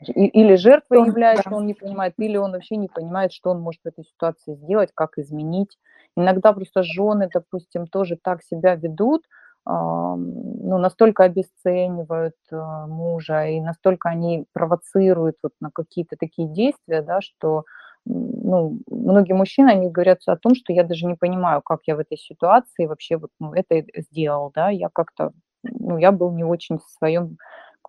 или 0.07 0.55
жертвой 0.57 1.07
является, 1.07 1.55
он 1.55 1.67
не 1.67 1.75
понимает, 1.75 2.15
или 2.19 2.37
он 2.37 2.53
вообще 2.53 2.77
не 2.77 2.89
понимает, 2.89 3.33
что 3.33 3.51
он 3.51 3.61
может 3.61 3.83
в 3.85 3.89
этой 3.89 4.05
ситуации 4.05 4.55
сделать, 4.55 4.91
как 4.95 5.19
изменить. 5.19 5.79
Иногда 6.17 6.53
просто 6.53 6.83
жены, 6.83 7.29
допустим, 7.33 7.87
тоже 7.87 8.19
так 8.21 8.43
себя 8.43 8.75
ведут, 8.75 9.23
ну, 9.67 10.79
настолько 10.79 11.25
обесценивают 11.25 12.35
а, 12.51 12.87
мужа 12.87 13.45
и 13.47 13.61
настолько 13.61 14.09
они 14.09 14.47
провоцируют 14.53 15.37
вот 15.43 15.53
на 15.61 15.71
какие-то 15.71 16.17
такие 16.19 16.49
действия, 16.49 17.03
да, 17.03 17.21
что 17.21 17.65
ну, 18.07 18.81
многие 18.91 19.35
мужчины, 19.35 19.69
они 19.69 19.91
говорят 19.91 20.21
о 20.27 20.37
том, 20.37 20.55
что 20.55 20.73
я 20.73 20.83
даже 20.83 21.07
не 21.07 21.15
понимаю, 21.15 21.61
как 21.63 21.81
я 21.87 21.95
в 21.95 21.99
этой 21.99 22.17
ситуации 22.17 22.87
вообще 22.87 23.19
вот, 23.19 23.31
ну, 23.39 23.53
это 23.53 23.85
сделал, 23.95 24.51
да, 24.55 24.71
я 24.71 24.89
как-то, 24.93 25.33
ну, 25.63 25.99
я 25.99 26.11
был 26.11 26.33
не 26.33 26.43
очень 26.43 26.79
в 26.79 26.85
своем 26.99 27.37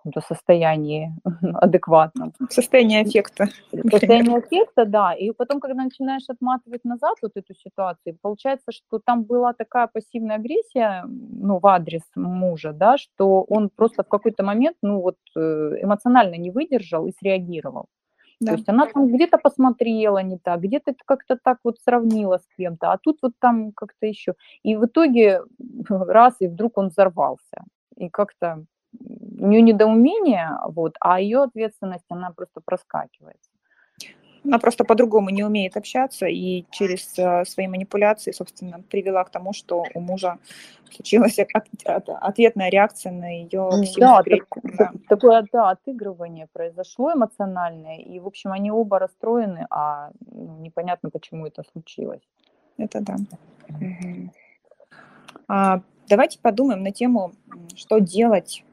каком-то 0.02 0.20
состоянии 0.20 1.12
адекватном. 1.54 2.32
Состояние 2.50 3.02
эффекта. 3.02 3.48
Состояние 3.90 4.40
эффекта, 4.40 4.84
да. 4.84 5.14
И 5.14 5.30
потом, 5.32 5.60
когда 5.60 5.84
начинаешь 5.84 6.28
отматывать 6.28 6.84
назад 6.84 7.16
вот 7.22 7.32
эту 7.34 7.54
ситуацию, 7.54 8.16
получается, 8.20 8.72
что 8.72 8.98
там 9.04 9.22
была 9.24 9.52
такая 9.52 9.86
пассивная 9.86 10.36
агрессия, 10.36 11.04
ну, 11.06 11.58
в 11.58 11.66
адрес 11.66 12.02
мужа, 12.16 12.72
да, 12.72 12.98
что 12.98 13.42
он 13.42 13.70
просто 13.70 14.02
в 14.02 14.08
какой-то 14.08 14.42
момент, 14.42 14.76
ну, 14.82 15.00
вот 15.00 15.16
э, 15.36 15.40
эмоционально 15.82 16.36
не 16.36 16.50
выдержал 16.50 17.06
и 17.06 17.12
среагировал. 17.12 17.86
Да. 18.40 18.52
То 18.52 18.56
есть 18.56 18.68
она 18.68 18.86
там 18.86 19.06
где-то 19.06 19.38
посмотрела 19.38 20.18
не 20.18 20.36
так, 20.36 20.60
где-то 20.60 20.94
как-то 21.04 21.38
так 21.40 21.58
вот 21.62 21.78
сравнила 21.84 22.38
с 22.38 22.56
кем-то, 22.56 22.92
а 22.92 22.98
тут 22.98 23.18
вот 23.22 23.32
там 23.38 23.70
как-то 23.72 24.06
еще. 24.06 24.34
И 24.64 24.74
в 24.74 24.86
итоге 24.86 25.42
раз, 25.88 26.34
и 26.40 26.48
вдруг 26.48 26.78
он 26.78 26.88
взорвался. 26.88 27.64
И 27.96 28.08
как-то 28.08 28.64
у 29.38 29.46
нее 29.46 29.62
недоумение, 29.62 30.50
вот, 30.68 30.96
а 31.00 31.20
ее 31.20 31.42
ответственность, 31.42 32.04
она 32.08 32.30
просто 32.30 32.60
проскакивает. 32.64 33.38
Она 34.44 34.58
просто 34.58 34.84
по-другому 34.84 35.30
не 35.30 35.44
умеет 35.44 35.76
общаться 35.76 36.26
и 36.26 36.64
через 36.70 37.16
э, 37.16 37.44
свои 37.44 37.68
манипуляции, 37.68 38.32
собственно, 38.32 38.82
привела 38.90 39.22
к 39.22 39.30
тому, 39.30 39.52
что 39.52 39.84
у 39.94 40.00
мужа 40.00 40.38
случилась 40.90 41.38
ответная 41.38 42.68
реакция 42.68 43.12
на 43.12 43.30
ее 43.30 43.70
да, 43.98 44.22
так, 44.22 44.48
да. 44.76 44.92
такое 45.08 45.46
да, 45.52 45.70
отыгрывание 45.70 46.48
произошло 46.52 47.12
эмоциональное, 47.12 47.98
и, 47.98 48.18
в 48.18 48.26
общем, 48.26 48.52
они 48.52 48.72
оба 48.72 48.98
расстроены, 48.98 49.66
а 49.70 50.10
непонятно, 50.30 51.10
почему 51.10 51.46
это 51.46 51.62
случилось. 51.72 52.22
Это 52.78 53.00
да. 53.00 53.16
Угу. 53.68 54.32
А, 55.46 55.82
давайте 56.08 56.40
подумаем 56.40 56.82
на 56.82 56.90
тему, 56.90 57.32
что 57.76 58.00
делать 58.00 58.64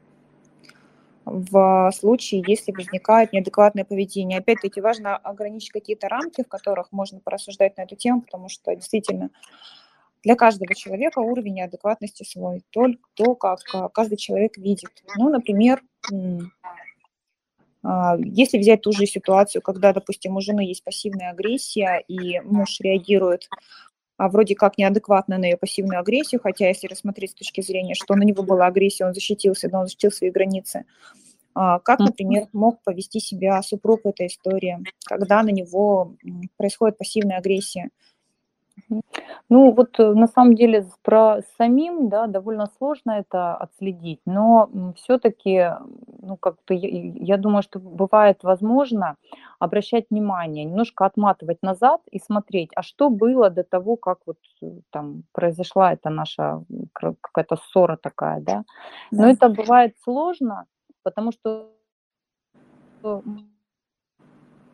в 1.24 1.90
случае, 1.92 2.42
если 2.46 2.72
возникает 2.72 3.32
неадекватное 3.32 3.84
поведение. 3.84 4.38
Опять-таки 4.38 4.80
важно 4.80 5.16
ограничить 5.16 5.70
какие-то 5.70 6.08
рамки, 6.08 6.42
в 6.42 6.48
которых 6.48 6.92
можно 6.92 7.20
порассуждать 7.20 7.76
на 7.76 7.82
эту 7.82 7.96
тему, 7.96 8.22
потому 8.22 8.48
что 8.48 8.74
действительно 8.74 9.30
для 10.22 10.34
каждого 10.34 10.74
человека 10.74 11.18
уровень 11.20 11.54
неадекватности 11.54 12.24
свой, 12.24 12.62
только 12.70 13.02
то, 13.14 13.34
как 13.34 13.60
а, 13.72 13.88
каждый 13.88 14.16
человек 14.16 14.56
видит. 14.58 14.90
Ну, 15.16 15.30
например, 15.30 15.82
а, 17.82 18.16
если 18.18 18.58
взять 18.58 18.82
ту 18.82 18.92
же 18.92 19.06
ситуацию, 19.06 19.62
когда, 19.62 19.92
допустим, 19.92 20.36
у 20.36 20.40
жены 20.40 20.60
есть 20.60 20.84
пассивная 20.84 21.30
агрессия, 21.30 22.02
и 22.06 22.40
муж 22.40 22.80
реагирует 22.80 23.48
а, 24.20 24.28
вроде 24.28 24.54
как 24.54 24.76
неадекватно 24.76 25.38
на 25.38 25.46
ее 25.46 25.56
пассивную 25.56 25.98
агрессию, 25.98 26.42
хотя 26.42 26.68
если 26.68 26.86
рассмотреть 26.86 27.30
с 27.30 27.34
точки 27.34 27.62
зрения, 27.62 27.94
что 27.94 28.14
на 28.16 28.22
него 28.22 28.42
была 28.42 28.66
агрессия, 28.66 29.06
он 29.06 29.14
защитился, 29.14 29.70
но 29.72 29.80
он 29.80 29.86
защитил 29.86 30.12
свои 30.12 30.30
границы. 30.30 30.84
А, 31.54 31.78
как, 31.78 32.00
например, 32.00 32.46
мог 32.52 32.82
повести 32.82 33.18
себя 33.18 33.62
супруг 33.62 34.02
в 34.04 34.08
этой 34.08 34.26
истории, 34.26 34.78
когда 35.06 35.42
на 35.42 35.48
него 35.48 36.16
происходит 36.58 36.98
пассивная 36.98 37.38
агрессия? 37.38 37.88
Ну, 39.48 39.72
вот 39.72 39.98
э, 39.98 40.12
на 40.12 40.26
самом 40.26 40.54
деле 40.54 40.86
про 41.02 41.40
самим, 41.58 42.08
да, 42.08 42.26
довольно 42.26 42.66
сложно 42.78 43.12
это 43.12 43.54
отследить, 43.56 44.20
но 44.26 44.70
все-таки, 44.96 45.70
ну, 46.22 46.36
как-то 46.36 46.74
я, 46.74 46.88
я 47.14 47.36
думаю, 47.36 47.62
что 47.62 47.78
бывает 47.78 48.42
возможно 48.42 49.16
обращать 49.58 50.06
внимание, 50.10 50.64
немножко 50.64 51.04
отматывать 51.06 51.62
назад 51.62 52.00
и 52.10 52.18
смотреть, 52.18 52.70
а 52.76 52.82
что 52.82 53.10
было 53.10 53.50
до 53.50 53.64
того, 53.64 53.96
как 53.96 54.18
вот 54.26 54.38
э, 54.62 54.66
там 54.90 55.24
произошла 55.32 55.92
эта 55.92 56.10
наша 56.10 56.62
какая-то 56.92 57.56
ссора 57.56 57.96
такая, 57.96 58.40
да. 58.40 58.64
Но 59.10 59.28
это 59.28 59.48
бывает 59.48 59.96
сложно, 60.02 60.66
потому 61.02 61.32
что 61.32 61.70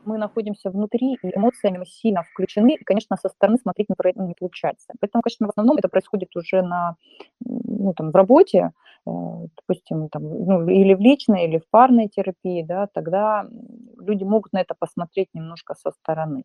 мы 0.07 0.19
находимся 0.19 0.71
внутри, 0.71 1.15
и 1.23 1.37
эмоциями 1.37 1.79
мы 1.79 1.87
сильно 1.87 2.23
включены, 2.23 2.75
и, 2.75 2.85
конечно, 2.85 3.17
со 3.17 3.29
стороны 3.29 3.59
смотреть 3.59 3.89
не, 3.91 3.97
не 4.27 4.35
получается. 4.35 4.89
Поэтому, 5.01 5.23
конечно, 5.23 5.47
в 5.47 5.51
основном 5.51 5.77
это 5.79 5.89
происходит 5.89 6.35
уже 6.37 6.63
на, 6.63 6.97
ну, 7.45 7.93
там, 7.95 8.11
в 8.13 8.17
работе, 8.17 8.73
э, 9.07 9.11
допустим, 9.57 10.09
там, 10.09 10.23
ну, 10.25 10.69
или 10.69 10.95
в 10.95 11.01
личной, 11.01 11.47
или 11.47 11.59
в 11.59 11.69
парной 11.71 12.09
терапии, 12.09 12.63
да, 12.63 12.87
тогда 12.93 13.47
люди 13.99 14.25
могут 14.25 14.53
на 14.53 14.61
это 14.61 14.75
посмотреть 14.79 15.29
немножко 15.35 15.75
со 15.75 15.91
стороны. 15.93 16.45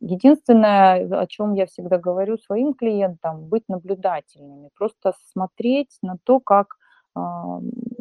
Единственное, 0.00 1.08
о 1.20 1.26
чем 1.26 1.54
я 1.54 1.66
всегда 1.66 1.98
говорю 1.98 2.38
своим 2.38 2.74
клиентам, 2.74 3.46
быть 3.48 3.64
наблюдательными, 3.68 4.70
просто 4.76 5.14
смотреть 5.32 5.98
на 6.02 6.16
то, 6.24 6.40
как 6.40 6.76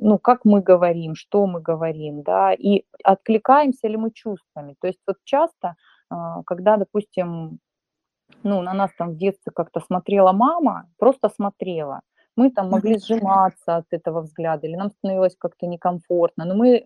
ну, 0.02 0.18
как 0.18 0.46
мы 0.46 0.62
говорим, 0.62 1.16
что 1.16 1.46
мы 1.48 1.62
говорим, 1.62 2.24
да, 2.24 2.54
и 2.54 2.84
откликаемся 3.04 3.88
ли 3.88 3.98
мы 3.98 4.12
чувствами. 4.12 4.76
То 4.82 4.88
есть 4.88 5.00
вот 5.08 5.18
часто, 5.24 5.76
а, 6.10 6.44
когда, 6.44 6.78
допустим, 6.78 7.60
ну, 8.44 8.62
на 8.62 8.74
нас 8.74 8.92
там 8.98 9.12
в 9.12 9.18
детстве 9.18 9.52
как-то 9.54 9.80
смотрела 9.80 10.32
мама, 10.32 10.86
просто 10.98 11.30
смотрела, 11.30 12.02
мы 12.36 12.52
там 12.52 12.70
могли 12.70 12.98
сжиматься 13.00 13.78
от 13.78 13.86
этого 13.92 14.22
взгляда, 14.22 14.68
или 14.68 14.76
нам 14.76 14.92
становилось 14.92 15.36
как-то 15.38 15.68
некомфортно, 15.68 16.46
но 16.46 16.56
мы 16.56 16.86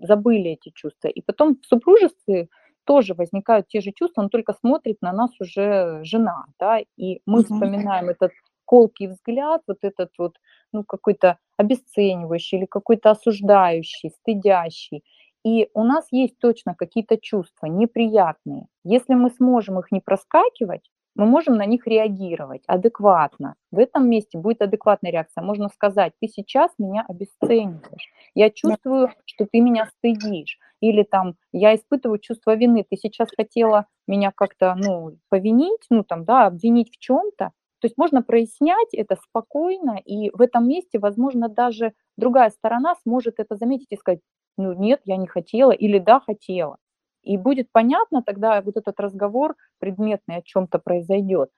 забыли 0.00 0.50
эти 0.50 0.70
чувства. 0.70 1.08
И 1.08 1.22
потом 1.22 1.56
в 1.60 1.66
супружестве 1.66 2.48
тоже 2.84 3.14
возникают 3.14 3.66
те 3.66 3.80
же 3.80 3.90
чувства, 3.92 4.22
но 4.22 4.28
только 4.28 4.54
смотрит 4.60 4.98
на 5.02 5.12
нас 5.12 5.30
уже 5.40 6.04
жена, 6.04 6.44
да, 6.60 6.78
и 6.96 7.20
мы 7.26 7.42
вспоминаем 7.42 8.08
этот 8.08 8.30
колкий 8.64 9.08
взгляд, 9.08 9.62
вот 9.66 9.78
этот 9.82 10.10
вот, 10.18 10.36
ну, 10.72 10.84
какой-то 10.84 11.38
обесценивающий 11.56 12.58
или 12.58 12.66
какой-то 12.66 13.10
осуждающий, 13.10 14.10
стыдящий. 14.10 15.02
И 15.44 15.68
у 15.74 15.84
нас 15.84 16.06
есть 16.10 16.38
точно 16.38 16.74
какие-то 16.74 17.18
чувства 17.18 17.66
неприятные. 17.66 18.66
Если 18.84 19.14
мы 19.14 19.30
сможем 19.30 19.78
их 19.78 19.92
не 19.92 20.00
проскакивать, 20.00 20.90
мы 21.16 21.24
можем 21.24 21.54
на 21.54 21.64
них 21.64 21.86
реагировать 21.86 22.62
адекватно. 22.66 23.54
В 23.70 23.78
этом 23.78 24.08
месте 24.08 24.38
будет 24.38 24.60
адекватная 24.60 25.10
реакция. 25.10 25.42
Можно 25.42 25.68
сказать, 25.68 26.12
ты 26.20 26.28
сейчас 26.28 26.70
меня 26.78 27.04
обесцениваешь. 27.08 28.10
Я 28.34 28.50
чувствую, 28.50 29.10
что 29.24 29.46
ты 29.50 29.60
меня 29.60 29.86
стыдишь. 29.86 30.58
Или 30.80 31.04
там, 31.04 31.36
я 31.52 31.74
испытываю 31.74 32.18
чувство 32.18 32.54
вины. 32.54 32.84
Ты 32.88 32.96
сейчас 32.96 33.30
хотела 33.34 33.86
меня 34.06 34.30
как-то, 34.30 34.74
ну, 34.76 35.16
повинить, 35.30 35.86
ну, 35.88 36.04
там, 36.04 36.24
да, 36.26 36.46
обвинить 36.46 36.90
в 36.94 36.98
чем-то. 36.98 37.52
То 37.80 37.86
есть 37.86 37.98
можно 37.98 38.22
прояснять 38.22 38.94
это 38.94 39.16
спокойно, 39.16 39.98
и 40.04 40.30
в 40.30 40.40
этом 40.40 40.68
месте, 40.68 40.98
возможно, 40.98 41.48
даже 41.48 41.92
другая 42.16 42.50
сторона 42.50 42.94
сможет 43.02 43.34
это 43.38 43.56
заметить 43.56 43.88
и 43.90 43.96
сказать, 43.96 44.20
ну 44.56 44.72
нет, 44.72 45.00
я 45.04 45.16
не 45.16 45.26
хотела, 45.26 45.72
или 45.72 45.98
да, 45.98 46.20
хотела. 46.20 46.78
И 47.22 47.36
будет 47.36 47.68
понятно 47.72 48.22
тогда 48.22 48.62
вот 48.62 48.76
этот 48.76 48.98
разговор 49.00 49.56
предметный 49.78 50.36
о 50.36 50.42
чем-то 50.42 50.78
произойдет. 50.78 51.50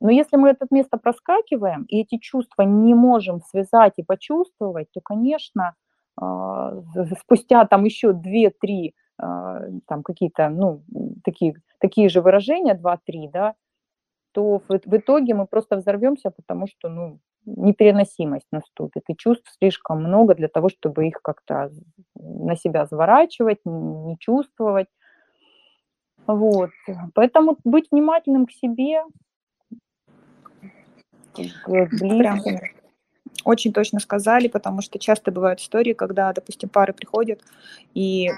Но 0.00 0.10
если 0.10 0.36
мы 0.36 0.50
это 0.50 0.66
место 0.70 0.98
проскакиваем, 0.98 1.84
и 1.84 2.00
эти 2.00 2.18
чувства 2.18 2.62
не 2.62 2.94
можем 2.94 3.40
связать 3.40 3.94
и 3.98 4.02
почувствовать, 4.02 4.88
то, 4.92 5.00
конечно, 5.02 5.74
а, 6.16 6.74
спустя 7.20 7.66
там 7.66 7.84
еще 7.84 8.12
2-3 8.12 8.94
а, 9.18 9.60
там 9.86 10.02
какие-то, 10.02 10.48
ну, 10.48 10.82
такие, 11.24 11.54
такие 11.80 12.08
же 12.08 12.22
выражения, 12.22 12.74
2-3, 12.74 13.28
да, 13.32 13.54
то 14.32 14.58
в, 14.58 14.68
в 14.68 14.96
итоге 14.96 15.34
мы 15.34 15.46
просто 15.46 15.76
взорвемся, 15.76 16.30
потому 16.30 16.66
что, 16.66 16.88
ну, 16.88 17.20
непереносимость 17.46 18.46
наступит, 18.52 19.02
и 19.08 19.16
чувств 19.16 19.50
слишком 19.58 20.02
много 20.02 20.34
для 20.34 20.48
того, 20.48 20.68
чтобы 20.68 21.08
их 21.08 21.20
как-то 21.22 21.70
на 22.14 22.56
себя 22.56 22.86
заворачивать, 22.86 23.58
не 23.64 24.18
чувствовать. 24.18 24.88
Вот. 26.26 26.70
Поэтому 27.14 27.56
быть 27.64 27.88
внимательным 27.90 28.46
к 28.46 28.52
себе, 28.52 29.02
Прям 31.64 32.40
очень 33.44 33.72
точно 33.72 34.00
сказали, 34.00 34.48
потому 34.48 34.82
что 34.82 34.98
часто 34.98 35.30
бывают 35.30 35.60
истории, 35.60 35.92
когда, 35.92 36.32
допустим, 36.32 36.68
пары 36.68 36.92
приходят, 36.92 37.40
и 37.94 38.30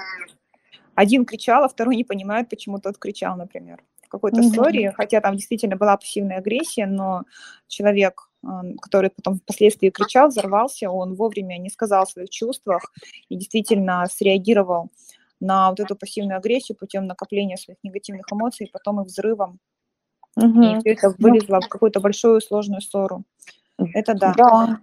один 0.94 1.24
кричал, 1.24 1.64
а 1.64 1.68
второй 1.68 1.96
не 1.96 2.04
понимает, 2.04 2.48
почему 2.48 2.78
тот 2.78 2.98
кричал, 2.98 3.36
например 3.36 3.82
какой-то 4.12 4.40
mm-hmm. 4.40 4.54
ссоре, 4.54 4.92
хотя 4.92 5.20
там 5.20 5.36
действительно 5.36 5.76
была 5.76 5.96
пассивная 5.96 6.38
агрессия, 6.38 6.86
но 6.86 7.22
человек, 7.66 8.28
который 8.80 9.10
потом 9.10 9.38
впоследствии 9.38 9.90
кричал, 9.90 10.28
взорвался, 10.28 10.90
он 10.90 11.14
вовремя 11.14 11.58
не 11.58 11.70
сказал 11.70 12.02
о 12.02 12.06
своих 12.06 12.30
чувствах 12.30 12.92
и 13.28 13.36
действительно 13.36 14.06
среагировал 14.10 14.90
на 15.40 15.70
вот 15.70 15.80
эту 15.80 15.96
пассивную 15.96 16.38
агрессию 16.38 16.76
путем 16.76 17.06
накопления 17.06 17.56
своих 17.56 17.78
негативных 17.82 18.26
эмоций, 18.32 18.68
потом 18.72 19.00
и 19.00 19.04
взрывом. 19.04 19.58
Mm-hmm. 20.38 20.76
И 20.76 20.80
все 20.80 20.92
это 20.92 21.14
вылезло 21.18 21.60
в 21.60 21.68
какую-то 21.68 22.00
большую 22.00 22.40
сложную 22.40 22.80
ссору. 22.80 23.24
Это 23.94 24.14
да. 24.14 24.34
Да. 24.36 24.82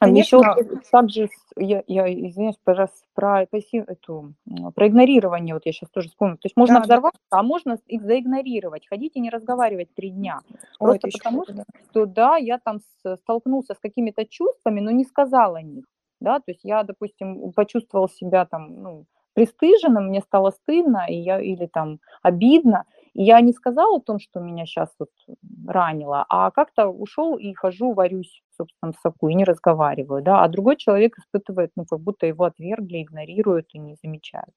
Еще 0.00 0.40
Конечно. 0.40 0.82
также, 0.92 1.28
я, 1.56 1.82
я 1.88 2.06
извиняюсь, 2.12 2.58
пожалуйста, 2.62 2.98
про 3.14 3.42
эту, 3.42 4.34
про 4.74 4.86
игнорирование, 4.86 5.54
вот 5.54 5.66
я 5.66 5.72
сейчас 5.72 5.90
тоже 5.90 6.08
вспомнила. 6.08 6.36
То 6.38 6.46
есть 6.46 6.56
можно 6.56 6.76
Да, 6.76 6.80
да. 6.80 6.84
взорваться, 6.86 7.20
а 7.30 7.42
можно 7.42 7.78
их 7.86 8.02
заигнорировать, 8.02 8.86
ходить 8.86 9.16
и 9.16 9.20
не 9.20 9.30
разговаривать 9.30 9.92
три 9.94 10.10
дня. 10.10 10.40
Ой, 10.78 10.98
Просто 11.00 11.08
потому 11.18 11.40
хуже, 11.40 11.52
да. 11.54 11.64
что, 11.90 12.06
да, 12.06 12.36
я 12.36 12.58
там 12.58 12.78
столкнулся 13.24 13.74
с 13.74 13.78
какими-то 13.80 14.24
чувствами, 14.24 14.80
но 14.80 14.92
не 14.92 15.04
сказал 15.04 15.56
о 15.56 15.62
них, 15.62 15.84
да, 16.20 16.36
то 16.38 16.50
есть 16.52 16.60
я, 16.62 16.84
допустим, 16.84 17.52
почувствовал 17.52 18.08
себя 18.08 18.44
там, 18.46 18.82
ну, 18.82 19.04
пристыженным, 19.34 20.06
мне 20.08 20.20
стало 20.20 20.50
стыдно, 20.50 21.06
и 21.08 21.14
я, 21.14 21.40
или 21.40 21.66
там 21.66 21.98
обидно, 22.22 22.84
и 23.14 23.22
я 23.22 23.40
не 23.40 23.52
сказал 23.52 23.96
о 23.96 24.00
том, 24.00 24.18
что 24.18 24.40
меня 24.40 24.66
сейчас 24.66 24.90
вот 24.98 25.10
ранило, 25.66 26.24
а 26.28 26.50
как-то 26.50 26.88
ушел 26.88 27.36
и 27.36 27.52
хожу, 27.54 27.92
варюсь 27.94 28.42
в 28.58 28.62
собственном 28.62 28.94
соку 29.02 29.28
и 29.28 29.34
не 29.34 29.44
разговариваю, 29.44 30.22
да, 30.22 30.42
а 30.42 30.48
другой 30.48 30.76
человек 30.76 31.18
испытывает, 31.18 31.70
ну, 31.76 31.84
как 31.84 32.00
будто 32.00 32.26
его 32.26 32.44
отвергли, 32.44 33.02
игнорируют 33.02 33.68
и 33.72 33.78
не 33.78 33.96
замечают. 34.02 34.54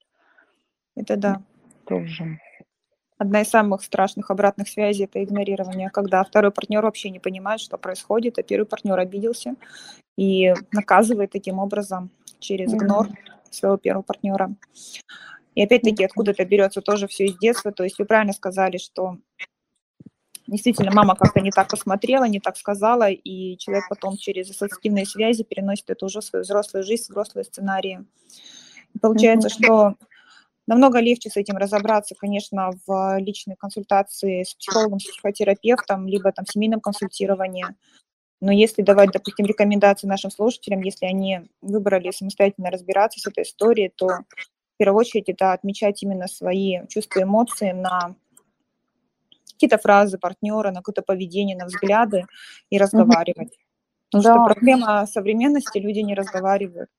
Это 0.95 1.17
да. 1.17 1.41
Тоже. 1.87 2.39
Одна 3.17 3.41
из 3.41 3.49
самых 3.49 3.83
страшных 3.83 4.31
обратных 4.31 4.67
связей– 4.67 5.05
это 5.05 5.23
игнорирование, 5.23 5.89
когда 5.89 6.23
второй 6.23 6.51
партнер 6.51 6.81
вообще 6.81 7.11
не 7.11 7.19
понимает, 7.19 7.59
что 7.59 7.77
происходит, 7.77 8.39
а 8.39 8.43
первый 8.43 8.65
партнер 8.65 8.97
обиделся 8.97 9.55
и 10.17 10.53
наказывает 10.71 11.31
таким 11.31 11.59
образом 11.59 12.09
через 12.39 12.73
игнор 12.73 13.09
своего 13.51 13.77
первого 13.77 14.01
партнера. 14.01 14.55
И 15.53 15.63
опять-таки 15.63 16.03
откуда-то 16.03 16.43
берется 16.45 16.81
тоже 16.81 17.07
все 17.07 17.25
из 17.25 17.37
детства. 17.37 17.71
То 17.71 17.83
есть 17.83 17.99
вы 17.99 18.05
правильно 18.05 18.33
сказали, 18.33 18.77
что 18.77 19.17
действительно 20.51 20.91
мама 20.91 21.15
как-то 21.15 21.39
не 21.39 21.49
так 21.49 21.69
посмотрела, 21.69 22.25
не 22.25 22.39
так 22.39 22.57
сказала, 22.57 23.09
и 23.09 23.57
человек 23.57 23.85
потом 23.89 24.17
через 24.17 24.51
ассоциативные 24.51 25.05
связи 25.05 25.43
переносит 25.43 25.89
это 25.89 26.05
уже 26.05 26.19
в 26.19 26.23
свою 26.25 26.43
взрослую 26.43 26.83
жизнь, 26.83 27.05
взрослые 27.09 27.45
сценарии. 27.45 28.05
И 28.93 28.99
получается, 28.99 29.47
Мгм. 29.47 29.63
что 29.63 29.95
намного 30.67 30.99
легче 30.99 31.29
с 31.29 31.37
этим 31.37 31.57
разобраться, 31.57 32.15
конечно, 32.15 32.71
в 32.85 33.17
личной 33.19 33.55
консультации 33.55 34.43
с 34.43 34.53
психологом, 34.53 34.99
с 34.99 35.05
психотерапевтом, 35.05 36.07
либо 36.07 36.31
там 36.31 36.45
в 36.45 36.51
семейном 36.51 36.81
консультировании. 36.81 37.65
Но 38.41 38.51
если 38.51 38.81
давать, 38.81 39.11
допустим, 39.11 39.45
рекомендации 39.45 40.07
нашим 40.07 40.31
слушателям, 40.31 40.81
если 40.81 41.05
они 41.05 41.41
выбрали 41.61 42.11
самостоятельно 42.11 42.71
разбираться 42.71 43.19
с 43.19 43.27
этой 43.27 43.43
историей, 43.43 43.91
то 43.95 44.07
в 44.07 44.77
первую 44.77 44.99
очередь 44.99 45.29
это 45.29 45.53
отмечать 45.53 46.01
именно 46.03 46.27
свои 46.27 46.85
чувства, 46.87 47.21
эмоции 47.21 47.71
на 47.71 48.15
какие-то 49.61 49.77
фразы 49.77 50.17
партнера, 50.17 50.71
на 50.71 50.77
какое-то 50.77 51.01
поведение, 51.03 51.57
на 51.57 51.65
взгляды 51.65 52.25
и 52.69 52.77
разговаривать. 52.77 53.57
Потому 54.11 54.23
что 54.23 54.33
Да, 54.33 54.45
проблема 54.45 55.05
современности, 55.07 55.79
люди 55.79 55.99
не 55.99 56.15
разговаривают. 56.15 56.89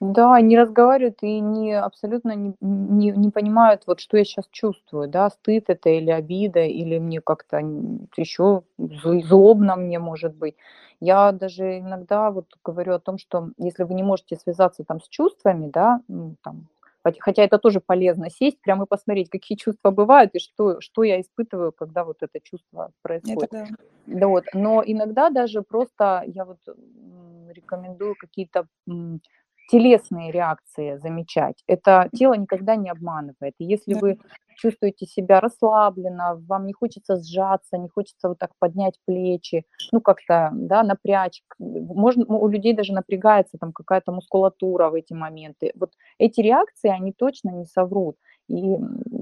Да, 0.00 0.40
не 0.40 0.58
разговаривают 0.58 1.22
и 1.22 1.40
не 1.40 1.72
абсолютно 1.72 2.34
не, 2.34 2.54
не, 2.60 3.10
не 3.12 3.30
понимают, 3.30 3.84
вот 3.86 4.00
что 4.00 4.18
я 4.18 4.24
сейчас 4.24 4.46
чувствую, 4.50 5.08
да, 5.08 5.30
стыд 5.30 5.64
это 5.68 5.88
или 5.88 6.10
обида, 6.10 6.60
или 6.60 6.98
мне 6.98 7.20
как-то 7.22 7.58
еще 8.16 8.62
злобно 8.78 9.76
мне 9.76 9.98
может 9.98 10.34
быть. 10.36 10.56
Я 11.00 11.32
даже 11.32 11.78
иногда 11.78 12.30
вот 12.30 12.46
говорю 12.64 12.94
о 12.94 12.98
том, 13.00 13.16
что 13.18 13.50
если 13.56 13.84
вы 13.84 13.94
не 13.94 14.02
можете 14.02 14.36
связаться 14.36 14.84
там 14.84 15.00
с 15.00 15.08
чувствами, 15.08 15.70
да, 15.70 16.00
ну, 16.08 16.36
там, 16.42 16.68
хотя 17.20 17.42
это 17.44 17.58
тоже 17.58 17.80
полезно, 17.80 18.30
сесть 18.30 18.60
прямо 18.62 18.84
и 18.84 18.88
посмотреть, 18.88 19.30
какие 19.30 19.56
чувства 19.58 19.90
бывают 19.90 20.34
и 20.34 20.38
что, 20.38 20.80
что 20.80 21.02
я 21.04 21.20
испытываю, 21.20 21.72
когда 21.72 22.04
вот 22.04 22.18
это 22.22 22.40
чувство 22.42 22.92
Это 23.26 23.46
происходит. 23.46 23.50
да. 23.50 23.68
Да 24.06 24.28
вот, 24.28 24.44
но 24.52 24.82
иногда 24.84 25.30
даже 25.30 25.62
просто 25.62 26.22
я 26.26 26.44
вот 26.44 26.58
рекомендую 27.50 28.16
какие-то 28.16 28.66
телесные 29.68 30.30
реакции 30.30 30.96
замечать. 30.98 31.62
Это 31.66 32.10
тело 32.12 32.34
никогда 32.34 32.76
не 32.76 32.90
обманывает. 32.90 33.54
И 33.58 33.64
если 33.64 33.94
Да. 33.94 34.00
вы 34.00 34.18
чувствуете 34.54 35.06
себя 35.06 35.40
расслабленно, 35.40 36.36
вам 36.48 36.66
не 36.66 36.72
хочется 36.72 37.16
сжаться, 37.22 37.78
не 37.78 37.88
хочется 37.88 38.28
вот 38.28 38.38
так 38.38 38.50
поднять 38.58 38.98
плечи, 39.06 39.64
ну 39.92 40.00
как-то, 40.00 40.50
да, 40.52 40.82
напрячь. 40.82 41.42
Можно, 41.58 42.24
у 42.26 42.48
людей 42.48 42.74
даже 42.74 42.92
напрягается 42.92 43.58
там 43.58 43.72
какая-то 43.72 44.12
мускулатура 44.12 44.88
в 44.90 44.94
эти 44.94 45.12
моменты. 45.12 45.72
Вот 45.74 45.92
эти 46.18 46.40
реакции, 46.40 46.88
они 46.90 47.12
точно 47.12 47.50
не 47.50 47.64
соврут. 47.64 48.16
И 48.48 48.76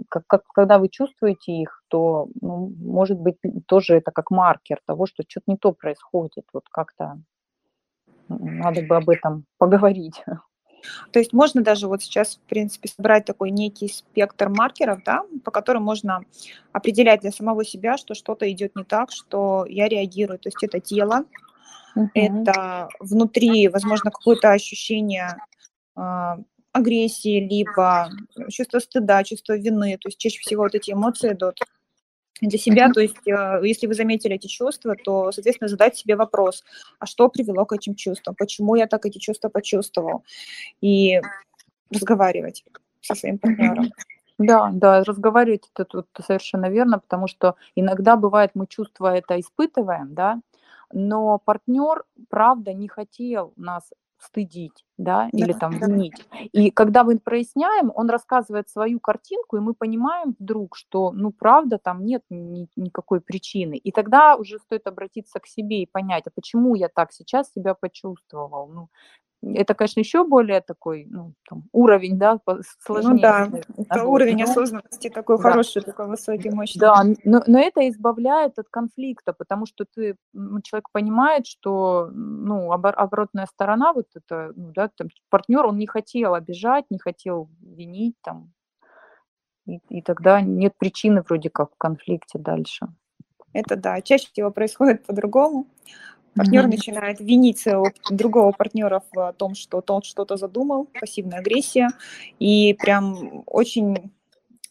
как, 0.09 0.27
как- 0.27 0.47
когда 0.55 0.79
вы 0.79 0.89
чувствуете 0.89 1.53
их, 1.53 1.83
то, 1.89 2.29
ну, 2.41 2.73
может 2.79 3.19
быть, 3.19 3.37
тоже 3.67 3.95
это 3.97 4.11
как 4.11 4.31
маркер 4.31 4.81
того, 4.87 5.07
что 5.07 5.23
что-то 5.27 5.51
не 5.51 5.57
то 5.57 5.73
происходит. 5.73 6.45
Вот 6.53 6.65
как-то 6.71 7.21
надо 8.29 8.83
бы 8.83 8.97
об 8.97 9.09
этом 9.09 9.45
поговорить. 9.59 10.23
То 11.11 11.19
есть 11.19 11.33
можно 11.33 11.63
даже 11.63 11.89
вот 11.89 12.03
сейчас, 12.03 12.37
в 12.37 12.49
принципе, 12.49 12.89
собрать 12.89 13.25
такой 13.25 13.51
некий 13.51 13.89
спектр 13.89 14.49
маркеров, 14.49 15.03
да, 15.05 15.23
по 15.45 15.51
которым 15.51 15.83
можно 15.83 16.25
определять 16.73 17.21
для 17.21 17.31
самого 17.31 17.65
себя, 17.65 17.97
что 17.97 18.15
что-то 18.15 18.51
идет 18.51 18.77
не 18.77 18.85
так, 18.85 19.11
что 19.13 19.67
я 19.69 19.89
реагирую. 19.89 20.39
То 20.39 20.49
есть 20.49 20.63
это 20.63 20.81
тело, 20.81 21.25
Мгм. 21.95 22.11
это 22.15 22.89
внутри, 23.01 23.69
возможно, 23.69 24.11
какое-то 24.11 24.51
ощущение 24.53 25.37
а, 25.95 26.39
агрессии, 26.73 27.47
либо 27.47 28.11
чувство 28.49 28.79
стыда, 28.79 29.25
чувство 29.25 29.57
вины. 29.57 29.99
То 30.01 30.09
есть 30.09 30.19
чаще 30.19 30.41
всего 30.41 30.63
вот 30.63 30.75
эти 30.75 30.93
эмоции 30.93 31.33
идут 31.33 31.59
для 32.49 32.59
себя. 32.59 32.91
То 32.91 33.01
есть 33.01 33.27
э, 33.27 33.61
если 33.63 33.87
вы 33.87 33.95
заметили 33.95 34.35
эти 34.35 34.47
чувства, 34.47 34.97
то, 35.03 35.33
соответственно, 35.33 35.69
задать 35.69 35.97
себе 35.97 36.17
вопрос, 36.17 36.65
а 36.99 37.07
что 37.07 37.29
привело 37.29 37.65
к 37.65 37.73
этим 37.73 37.95
чувствам, 37.95 38.35
почему 38.35 38.75
я 38.75 38.87
так 38.87 39.07
эти 39.07 39.19
чувства 39.19 39.49
почувствовал, 39.49 40.25
и 40.81 41.21
разговаривать 41.91 42.65
со 43.01 43.15
своим 43.15 43.39
партнером. 43.39 43.91
Да, 44.39 44.71
да, 44.73 45.05
разговаривать 45.05 45.71
это 45.73 45.85
тут 45.85 46.09
совершенно 46.27 46.69
верно, 46.69 46.99
потому 46.99 47.29
что 47.29 47.55
иногда 47.77 48.17
бывает, 48.17 48.53
мы 48.55 48.67
чувства 48.67 49.15
это 49.15 49.39
испытываем, 49.39 50.15
да, 50.15 50.41
но 50.93 51.39
партнер, 51.39 52.05
правда, 52.29 52.73
не 52.73 52.89
хотел 52.89 53.53
нас 53.57 53.91
стыдить, 54.23 54.85
да, 54.99 55.29
или 55.33 55.53
там 55.53 55.73
винить. 55.79 56.25
И 56.53 56.71
когда 56.71 57.05
мы 57.05 57.19
проясняем, 57.19 57.91
он 57.95 58.09
рассказывает 58.09 58.69
свою 58.69 59.01
картинку, 59.01 59.57
и 59.57 59.61
мы 59.61 59.75
понимаем 59.75 60.35
вдруг, 60.39 60.77
что, 60.77 61.13
ну, 61.13 61.33
правда, 61.33 61.79
там 61.79 62.05
нет 62.05 62.23
ни- 62.31 62.69
никакой 62.77 63.21
причины. 63.21 63.77
И 63.77 63.91
тогда 63.93 64.37
уже 64.37 64.59
стоит 64.59 64.87
обратиться 64.87 65.41
к 65.41 65.47
себе 65.47 65.83
и 65.83 65.87
понять, 65.91 66.25
а 66.27 66.31
почему 66.35 66.75
я 66.75 66.89
так 66.89 67.13
сейчас 67.13 67.53
себя 67.53 67.75
почувствовал. 67.75 68.69
Ну, 68.69 68.89
это, 69.43 69.75
конечно, 69.75 70.01
еще 70.01 70.25
более 70.25 70.61
такой 70.61 71.07
ну, 71.11 71.35
там, 71.49 71.65
уровень, 71.73 72.17
да, 72.19 72.39
по- 72.39 72.61
сложнее. 72.81 73.13
Ну 73.15 73.19
да, 73.21 73.51
это 73.77 74.05
уровень 74.05 74.39
но- 74.39 74.45
осознанности 74.45 75.11
такой 75.11 75.37
Да. 75.37 75.43
хороший, 75.43 75.83
такой 75.83 76.07
высокий, 76.07 76.51
мощный. 76.51 76.79
да, 76.79 77.03
но, 77.25 77.43
но 77.47 77.59
это 77.59 77.89
избавляет 77.89 78.59
от 78.59 78.69
конфликта, 78.69 79.33
потому 79.33 79.67
что 79.67 79.85
ты, 79.85 80.17
человек 80.63 80.89
понимает, 80.93 81.47
что 81.47 82.09
ну, 82.13 82.73
обор- 82.73 82.95
оборотная 82.95 83.47
сторона, 83.47 83.93
вот 83.93 84.07
это, 84.15 84.53
ну, 84.55 84.73
да, 84.73 84.89
там, 84.97 85.09
партнер, 85.29 85.67
он 85.67 85.77
не 85.79 85.87
хотел 85.87 86.35
обижать, 86.35 86.85
не 86.91 86.99
хотел 86.99 87.51
винить, 87.61 88.15
там, 88.23 88.53
и, 89.67 89.81
и 89.89 90.03
тогда 90.03 90.41
нет 90.41 90.75
причины 90.79 91.23
вроде 91.23 91.51
как 91.51 91.73
в 91.73 91.79
конфликте 91.79 92.39
дальше. 92.39 92.87
Это 93.53 93.77
да, 93.77 94.01
чаще 94.01 94.29
всего 94.33 94.51
происходит 94.51 95.05
по-другому. 95.05 95.67
Партнер 96.37 96.63
Мгм. 96.63 96.71
начинает 96.71 97.21
винить 97.21 97.65
другого 98.09 98.53
партнера 98.53 99.03
в 99.13 99.35
том, 99.35 99.55
что 99.55 99.81
тот 99.81 100.05
что-то 100.05 100.37
задумал, 100.37 100.89
пассивная 100.99 101.41
агрессия, 101.41 101.91
и 102.39 102.75
прям 102.75 103.43
очень 103.47 104.13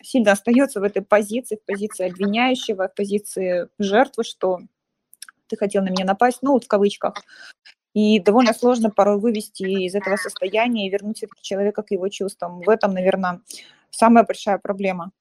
сильно 0.02 0.32
остается 0.32 0.80
в 0.80 0.84
этой 0.84 1.04
позиции, 1.04 1.58
в 1.58 1.66
позиции 1.66 2.08
обвиняющего, 2.10 2.88
в 2.88 2.96
позиции 2.96 3.68
жертвы, 3.78 4.24
что 4.24 4.60
ты 5.48 5.58
хотел 5.58 5.84
на 5.84 5.90
меня 5.90 6.06
напасть, 6.06 6.40
ну, 6.42 6.54
вот 6.54 6.64
в 6.64 6.68
кавычках. 6.68 7.24
И 7.94 8.20
довольно 8.20 8.54
сложно 8.54 8.90
порой 8.90 9.20
вывести 9.20 9.64
из 9.64 9.94
этого 9.96 10.16
состояния 10.16 10.88
и 10.88 10.90
вернуть 10.90 11.18
все-таки 11.18 11.44
человека 11.44 11.84
к 11.84 11.92
его 11.92 12.08
чувствам. 12.08 12.62
В 12.62 12.70
этом, 12.70 12.94
наверное, 12.94 13.42
самая 13.92 14.24
большая 14.24 14.58
проблема 14.58 15.12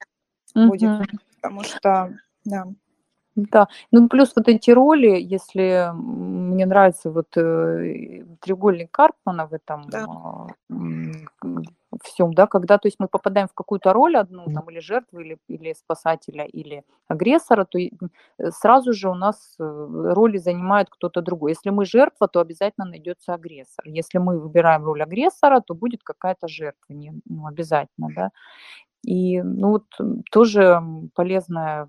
будет, 0.54 0.88
Мгм. 0.88 1.06
потому 1.36 1.64
что, 1.64 2.16
да, 2.44 2.66
Да, 3.52 3.68
ну 3.92 4.08
плюс 4.08 4.32
вот 4.36 4.48
эти 4.48 4.70
роли, 4.70 5.18
если 5.20 5.90
мне 5.94 6.66
нравится 6.66 7.10
вот 7.10 7.36
э, 7.36 8.24
треугольник 8.40 8.90
Карпмана 8.90 9.46
в 9.46 9.52
этом 9.54 9.84
Да. 9.88 10.06
всем, 12.04 12.32
да, 12.34 12.46
когда, 12.46 12.78
то 12.78 12.86
есть 12.88 13.00
мы 13.00 13.08
попадаем 13.08 13.48
в 13.48 13.52
какую-то 13.54 13.92
роль 13.92 14.16
одну, 14.16 14.44
там, 14.54 14.70
или 14.70 14.78
жертву, 14.80 15.20
или, 15.20 15.38
или 15.48 15.72
спасателя, 15.74 16.44
или 16.44 16.84
агрессора, 17.08 17.64
то 17.64 17.78
э, 17.78 17.88
сразу 18.50 18.92
же 18.92 19.08
у 19.08 19.14
нас 19.14 19.56
э, 19.58 19.62
роли 20.14 20.38
занимает 20.38 20.88
кто-то 20.90 21.20
другой. 21.22 21.52
Если 21.52 21.70
мы 21.70 21.84
жертва, 21.84 22.28
то 22.28 22.40
обязательно 22.40 22.86
найдется 22.86 23.34
агрессор. 23.34 23.84
Если 23.88 24.18
мы 24.18 24.38
выбираем 24.38 24.84
роль 24.84 25.02
агрессора, 25.02 25.60
то 25.60 25.74
будет 25.74 26.02
какая-то 26.04 26.46
жертва, 26.48 26.92
не, 26.92 27.12
ну, 27.28 27.46
обязательно, 27.46 28.08
да. 28.14 28.30
И, 29.02 29.42
ну, 29.42 29.70
вот 29.70 29.86
тоже 30.30 30.80
полезная 31.14 31.88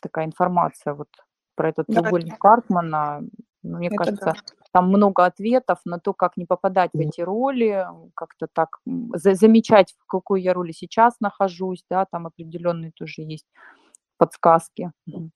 такая 0.00 0.26
информация 0.26 0.94
вот 0.94 1.08
про 1.54 1.70
этот 1.70 1.86
Да, 1.88 2.00
треугольник 2.00 2.38
Карпмана. 2.38 3.22
Ну, 3.62 3.78
Мне 3.78 3.88
это 3.88 3.96
кажется, 3.96 4.24
да. 4.24 4.34
там 4.72 4.88
много 4.88 5.24
ответов 5.24 5.80
на 5.84 5.98
то, 5.98 6.14
как 6.14 6.36
не 6.36 6.46
попадать 6.46 6.90
в 6.92 7.00
эти 7.00 7.20
роли, 7.20 7.86
как-то 8.14 8.46
так 8.46 8.78
за 8.86 9.34
замечать, 9.34 9.94
в 9.98 10.06
какой 10.06 10.42
я 10.42 10.54
роли 10.54 10.72
сейчас 10.72 11.14
нахожусь, 11.20 11.84
да, 11.90 12.06
там 12.10 12.26
определенные 12.26 12.92
тоже 12.92 13.22
есть 13.22 13.46
подсказки. 14.16 14.92
Тоже 15.06 15.30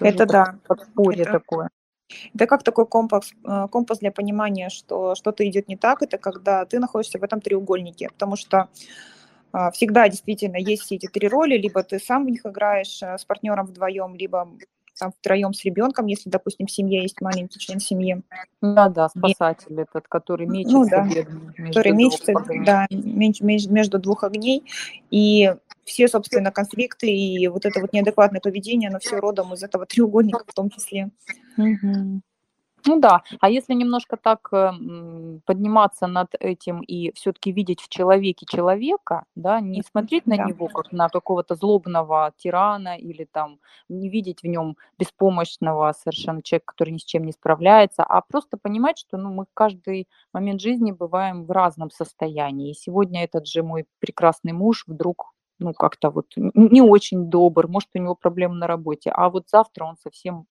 Это 0.00 0.26
да. 0.26 0.58
Подспорье 0.66 1.22
Это 1.22 1.32
такое. 1.32 1.70
Это 2.34 2.46
как 2.46 2.62
такой 2.62 2.86
компас, 2.86 3.32
э, 3.44 3.66
компас 3.68 3.98
для 3.98 4.12
понимания, 4.12 4.68
что 4.68 5.14
что-то 5.14 5.48
идет 5.48 5.68
не 5.68 5.76
так, 5.76 6.02
это 6.02 6.18
когда 6.18 6.64
ты 6.64 6.78
находишься 6.78 7.18
в 7.18 7.24
этом 7.24 7.40
треугольнике, 7.40 8.08
потому 8.10 8.36
что 8.36 8.68
всегда 9.72 10.08
действительно 10.08 10.56
есть 10.56 10.82
все 10.82 10.96
эти 10.96 11.06
три 11.06 11.28
роли, 11.28 11.56
либо 11.56 11.82
ты 11.82 11.98
сам 11.98 12.26
в 12.26 12.30
них 12.30 12.44
играешь 12.44 13.02
э, 13.02 13.16
с 13.18 13.24
партнером 13.24 13.66
вдвоем, 13.66 14.14
либо 14.14 14.48
там 14.98 15.12
втроем 15.12 15.52
с 15.52 15.64
ребенком, 15.64 16.06
если, 16.06 16.30
допустим, 16.30 16.66
в 16.66 16.70
семье 16.70 17.02
есть 17.02 17.20
маленький 17.20 17.58
член 17.58 17.80
семьи. 17.80 18.22
Да, 18.60 18.88
да, 18.88 19.08
спасатель 19.08 19.78
и, 19.78 19.82
этот, 19.82 20.08
который 20.08 20.46
мечется, 20.46 20.78
ну, 20.78 20.88
да, 20.88 21.02
между 21.04 21.52
который 21.66 21.92
мечется, 21.92 22.32
да, 22.64 22.86
между 22.90 23.98
двух 23.98 24.24
огней, 24.24 24.64
и 25.10 25.54
все, 25.84 26.08
собственно, 26.08 26.50
конфликты 26.50 27.08
и 27.08 27.46
вот 27.48 27.64
это 27.64 27.80
вот 27.80 27.92
неадекватное 27.92 28.40
поведение, 28.40 28.88
оно 28.88 28.98
все 28.98 29.16
родом 29.18 29.54
из 29.54 29.62
этого 29.62 29.86
треугольника 29.86 30.44
в 30.46 30.54
том 30.54 30.70
числе. 30.70 31.10
Угу. 31.56 32.22
Ну 32.84 33.00
да, 33.00 33.22
а 33.40 33.48
если 33.50 33.74
немножко 33.74 34.16
так 34.16 34.48
э, 34.52 34.70
подниматься 35.44 36.06
над 36.06 36.28
этим 36.38 36.80
и 36.82 37.10
все-таки 37.14 37.50
видеть 37.50 37.80
в 37.80 37.88
человеке 37.88 38.46
человека, 38.48 39.24
да, 39.34 39.60
не 39.60 39.82
смотреть 39.82 40.26
на 40.26 40.36
Да. 40.36 40.44
него 40.44 40.68
как 40.68 40.92
на 40.92 41.08
какого-то 41.08 41.54
злобного 41.56 42.32
тирана 42.36 42.96
или 42.96 43.24
там 43.24 43.58
не 43.88 44.08
видеть 44.08 44.42
в 44.42 44.46
нем 44.46 44.76
беспомощного 44.98 45.92
совершенно 45.92 46.42
человека, 46.42 46.66
который 46.74 46.90
ни 46.90 46.98
с 46.98 47.04
чем 47.04 47.24
не 47.24 47.32
справляется, 47.32 48.04
а 48.04 48.20
просто 48.20 48.56
понимать, 48.56 48.98
что 48.98 49.16
ну, 49.16 49.32
мы 49.32 49.46
каждый 49.54 50.06
момент 50.32 50.60
жизни 50.60 50.92
бываем 50.92 51.44
в 51.44 51.50
разном 51.50 51.90
состоянии. 51.90 52.70
И 52.70 52.74
сегодня 52.74 53.24
этот 53.24 53.46
же 53.48 53.62
мой 53.64 53.86
прекрасный 53.98 54.52
муж 54.52 54.84
вдруг 54.86 55.32
ну, 55.58 55.72
как-то 55.72 56.10
вот 56.10 56.26
не 56.36 56.82
очень 56.82 57.30
добр, 57.30 57.66
может, 57.68 57.88
у 57.94 57.98
него 57.98 58.14
проблемы 58.14 58.54
на 58.56 58.66
работе, 58.66 59.10
а 59.10 59.30
вот 59.30 59.48
завтра 59.48 59.84
он 59.86 59.96
совсем 59.96 60.44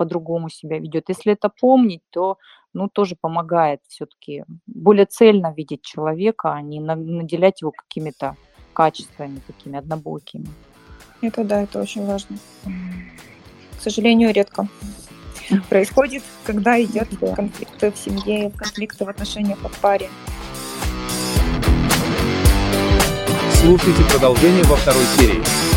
по-другому 0.00 0.48
себя 0.48 0.78
ведет. 0.78 1.10
Если 1.10 1.34
это 1.34 1.50
помнить, 1.50 2.00
то 2.08 2.38
ну, 2.72 2.88
тоже 2.88 3.16
помогает 3.20 3.80
все-таки 3.86 4.44
более 4.66 5.04
цельно 5.04 5.52
видеть 5.54 5.82
человека, 5.82 6.54
а 6.54 6.62
не 6.62 6.80
наделять 6.80 7.60
его 7.60 7.70
какими-то 7.70 8.34
качествами 8.72 9.42
такими 9.46 9.78
однобокими. 9.78 10.46
Это 11.20 11.44
да, 11.44 11.60
это 11.60 11.82
очень 11.82 12.06
важно. 12.06 12.38
К 12.64 13.82
сожалению, 13.82 14.32
редко 14.32 14.68
происходит, 15.68 16.22
когда 16.44 16.82
идет 16.82 17.08
да. 17.20 17.34
конфликты 17.34 17.92
в 17.92 17.98
семье, 17.98 18.50
конфликты 18.56 19.04
в 19.04 19.08
отношениях 19.10 19.58
в 19.58 19.80
паре. 19.82 20.08
Слушайте 23.52 24.02
продолжение 24.10 24.64
во 24.64 24.76
второй 24.76 25.04
серии. 25.18 25.69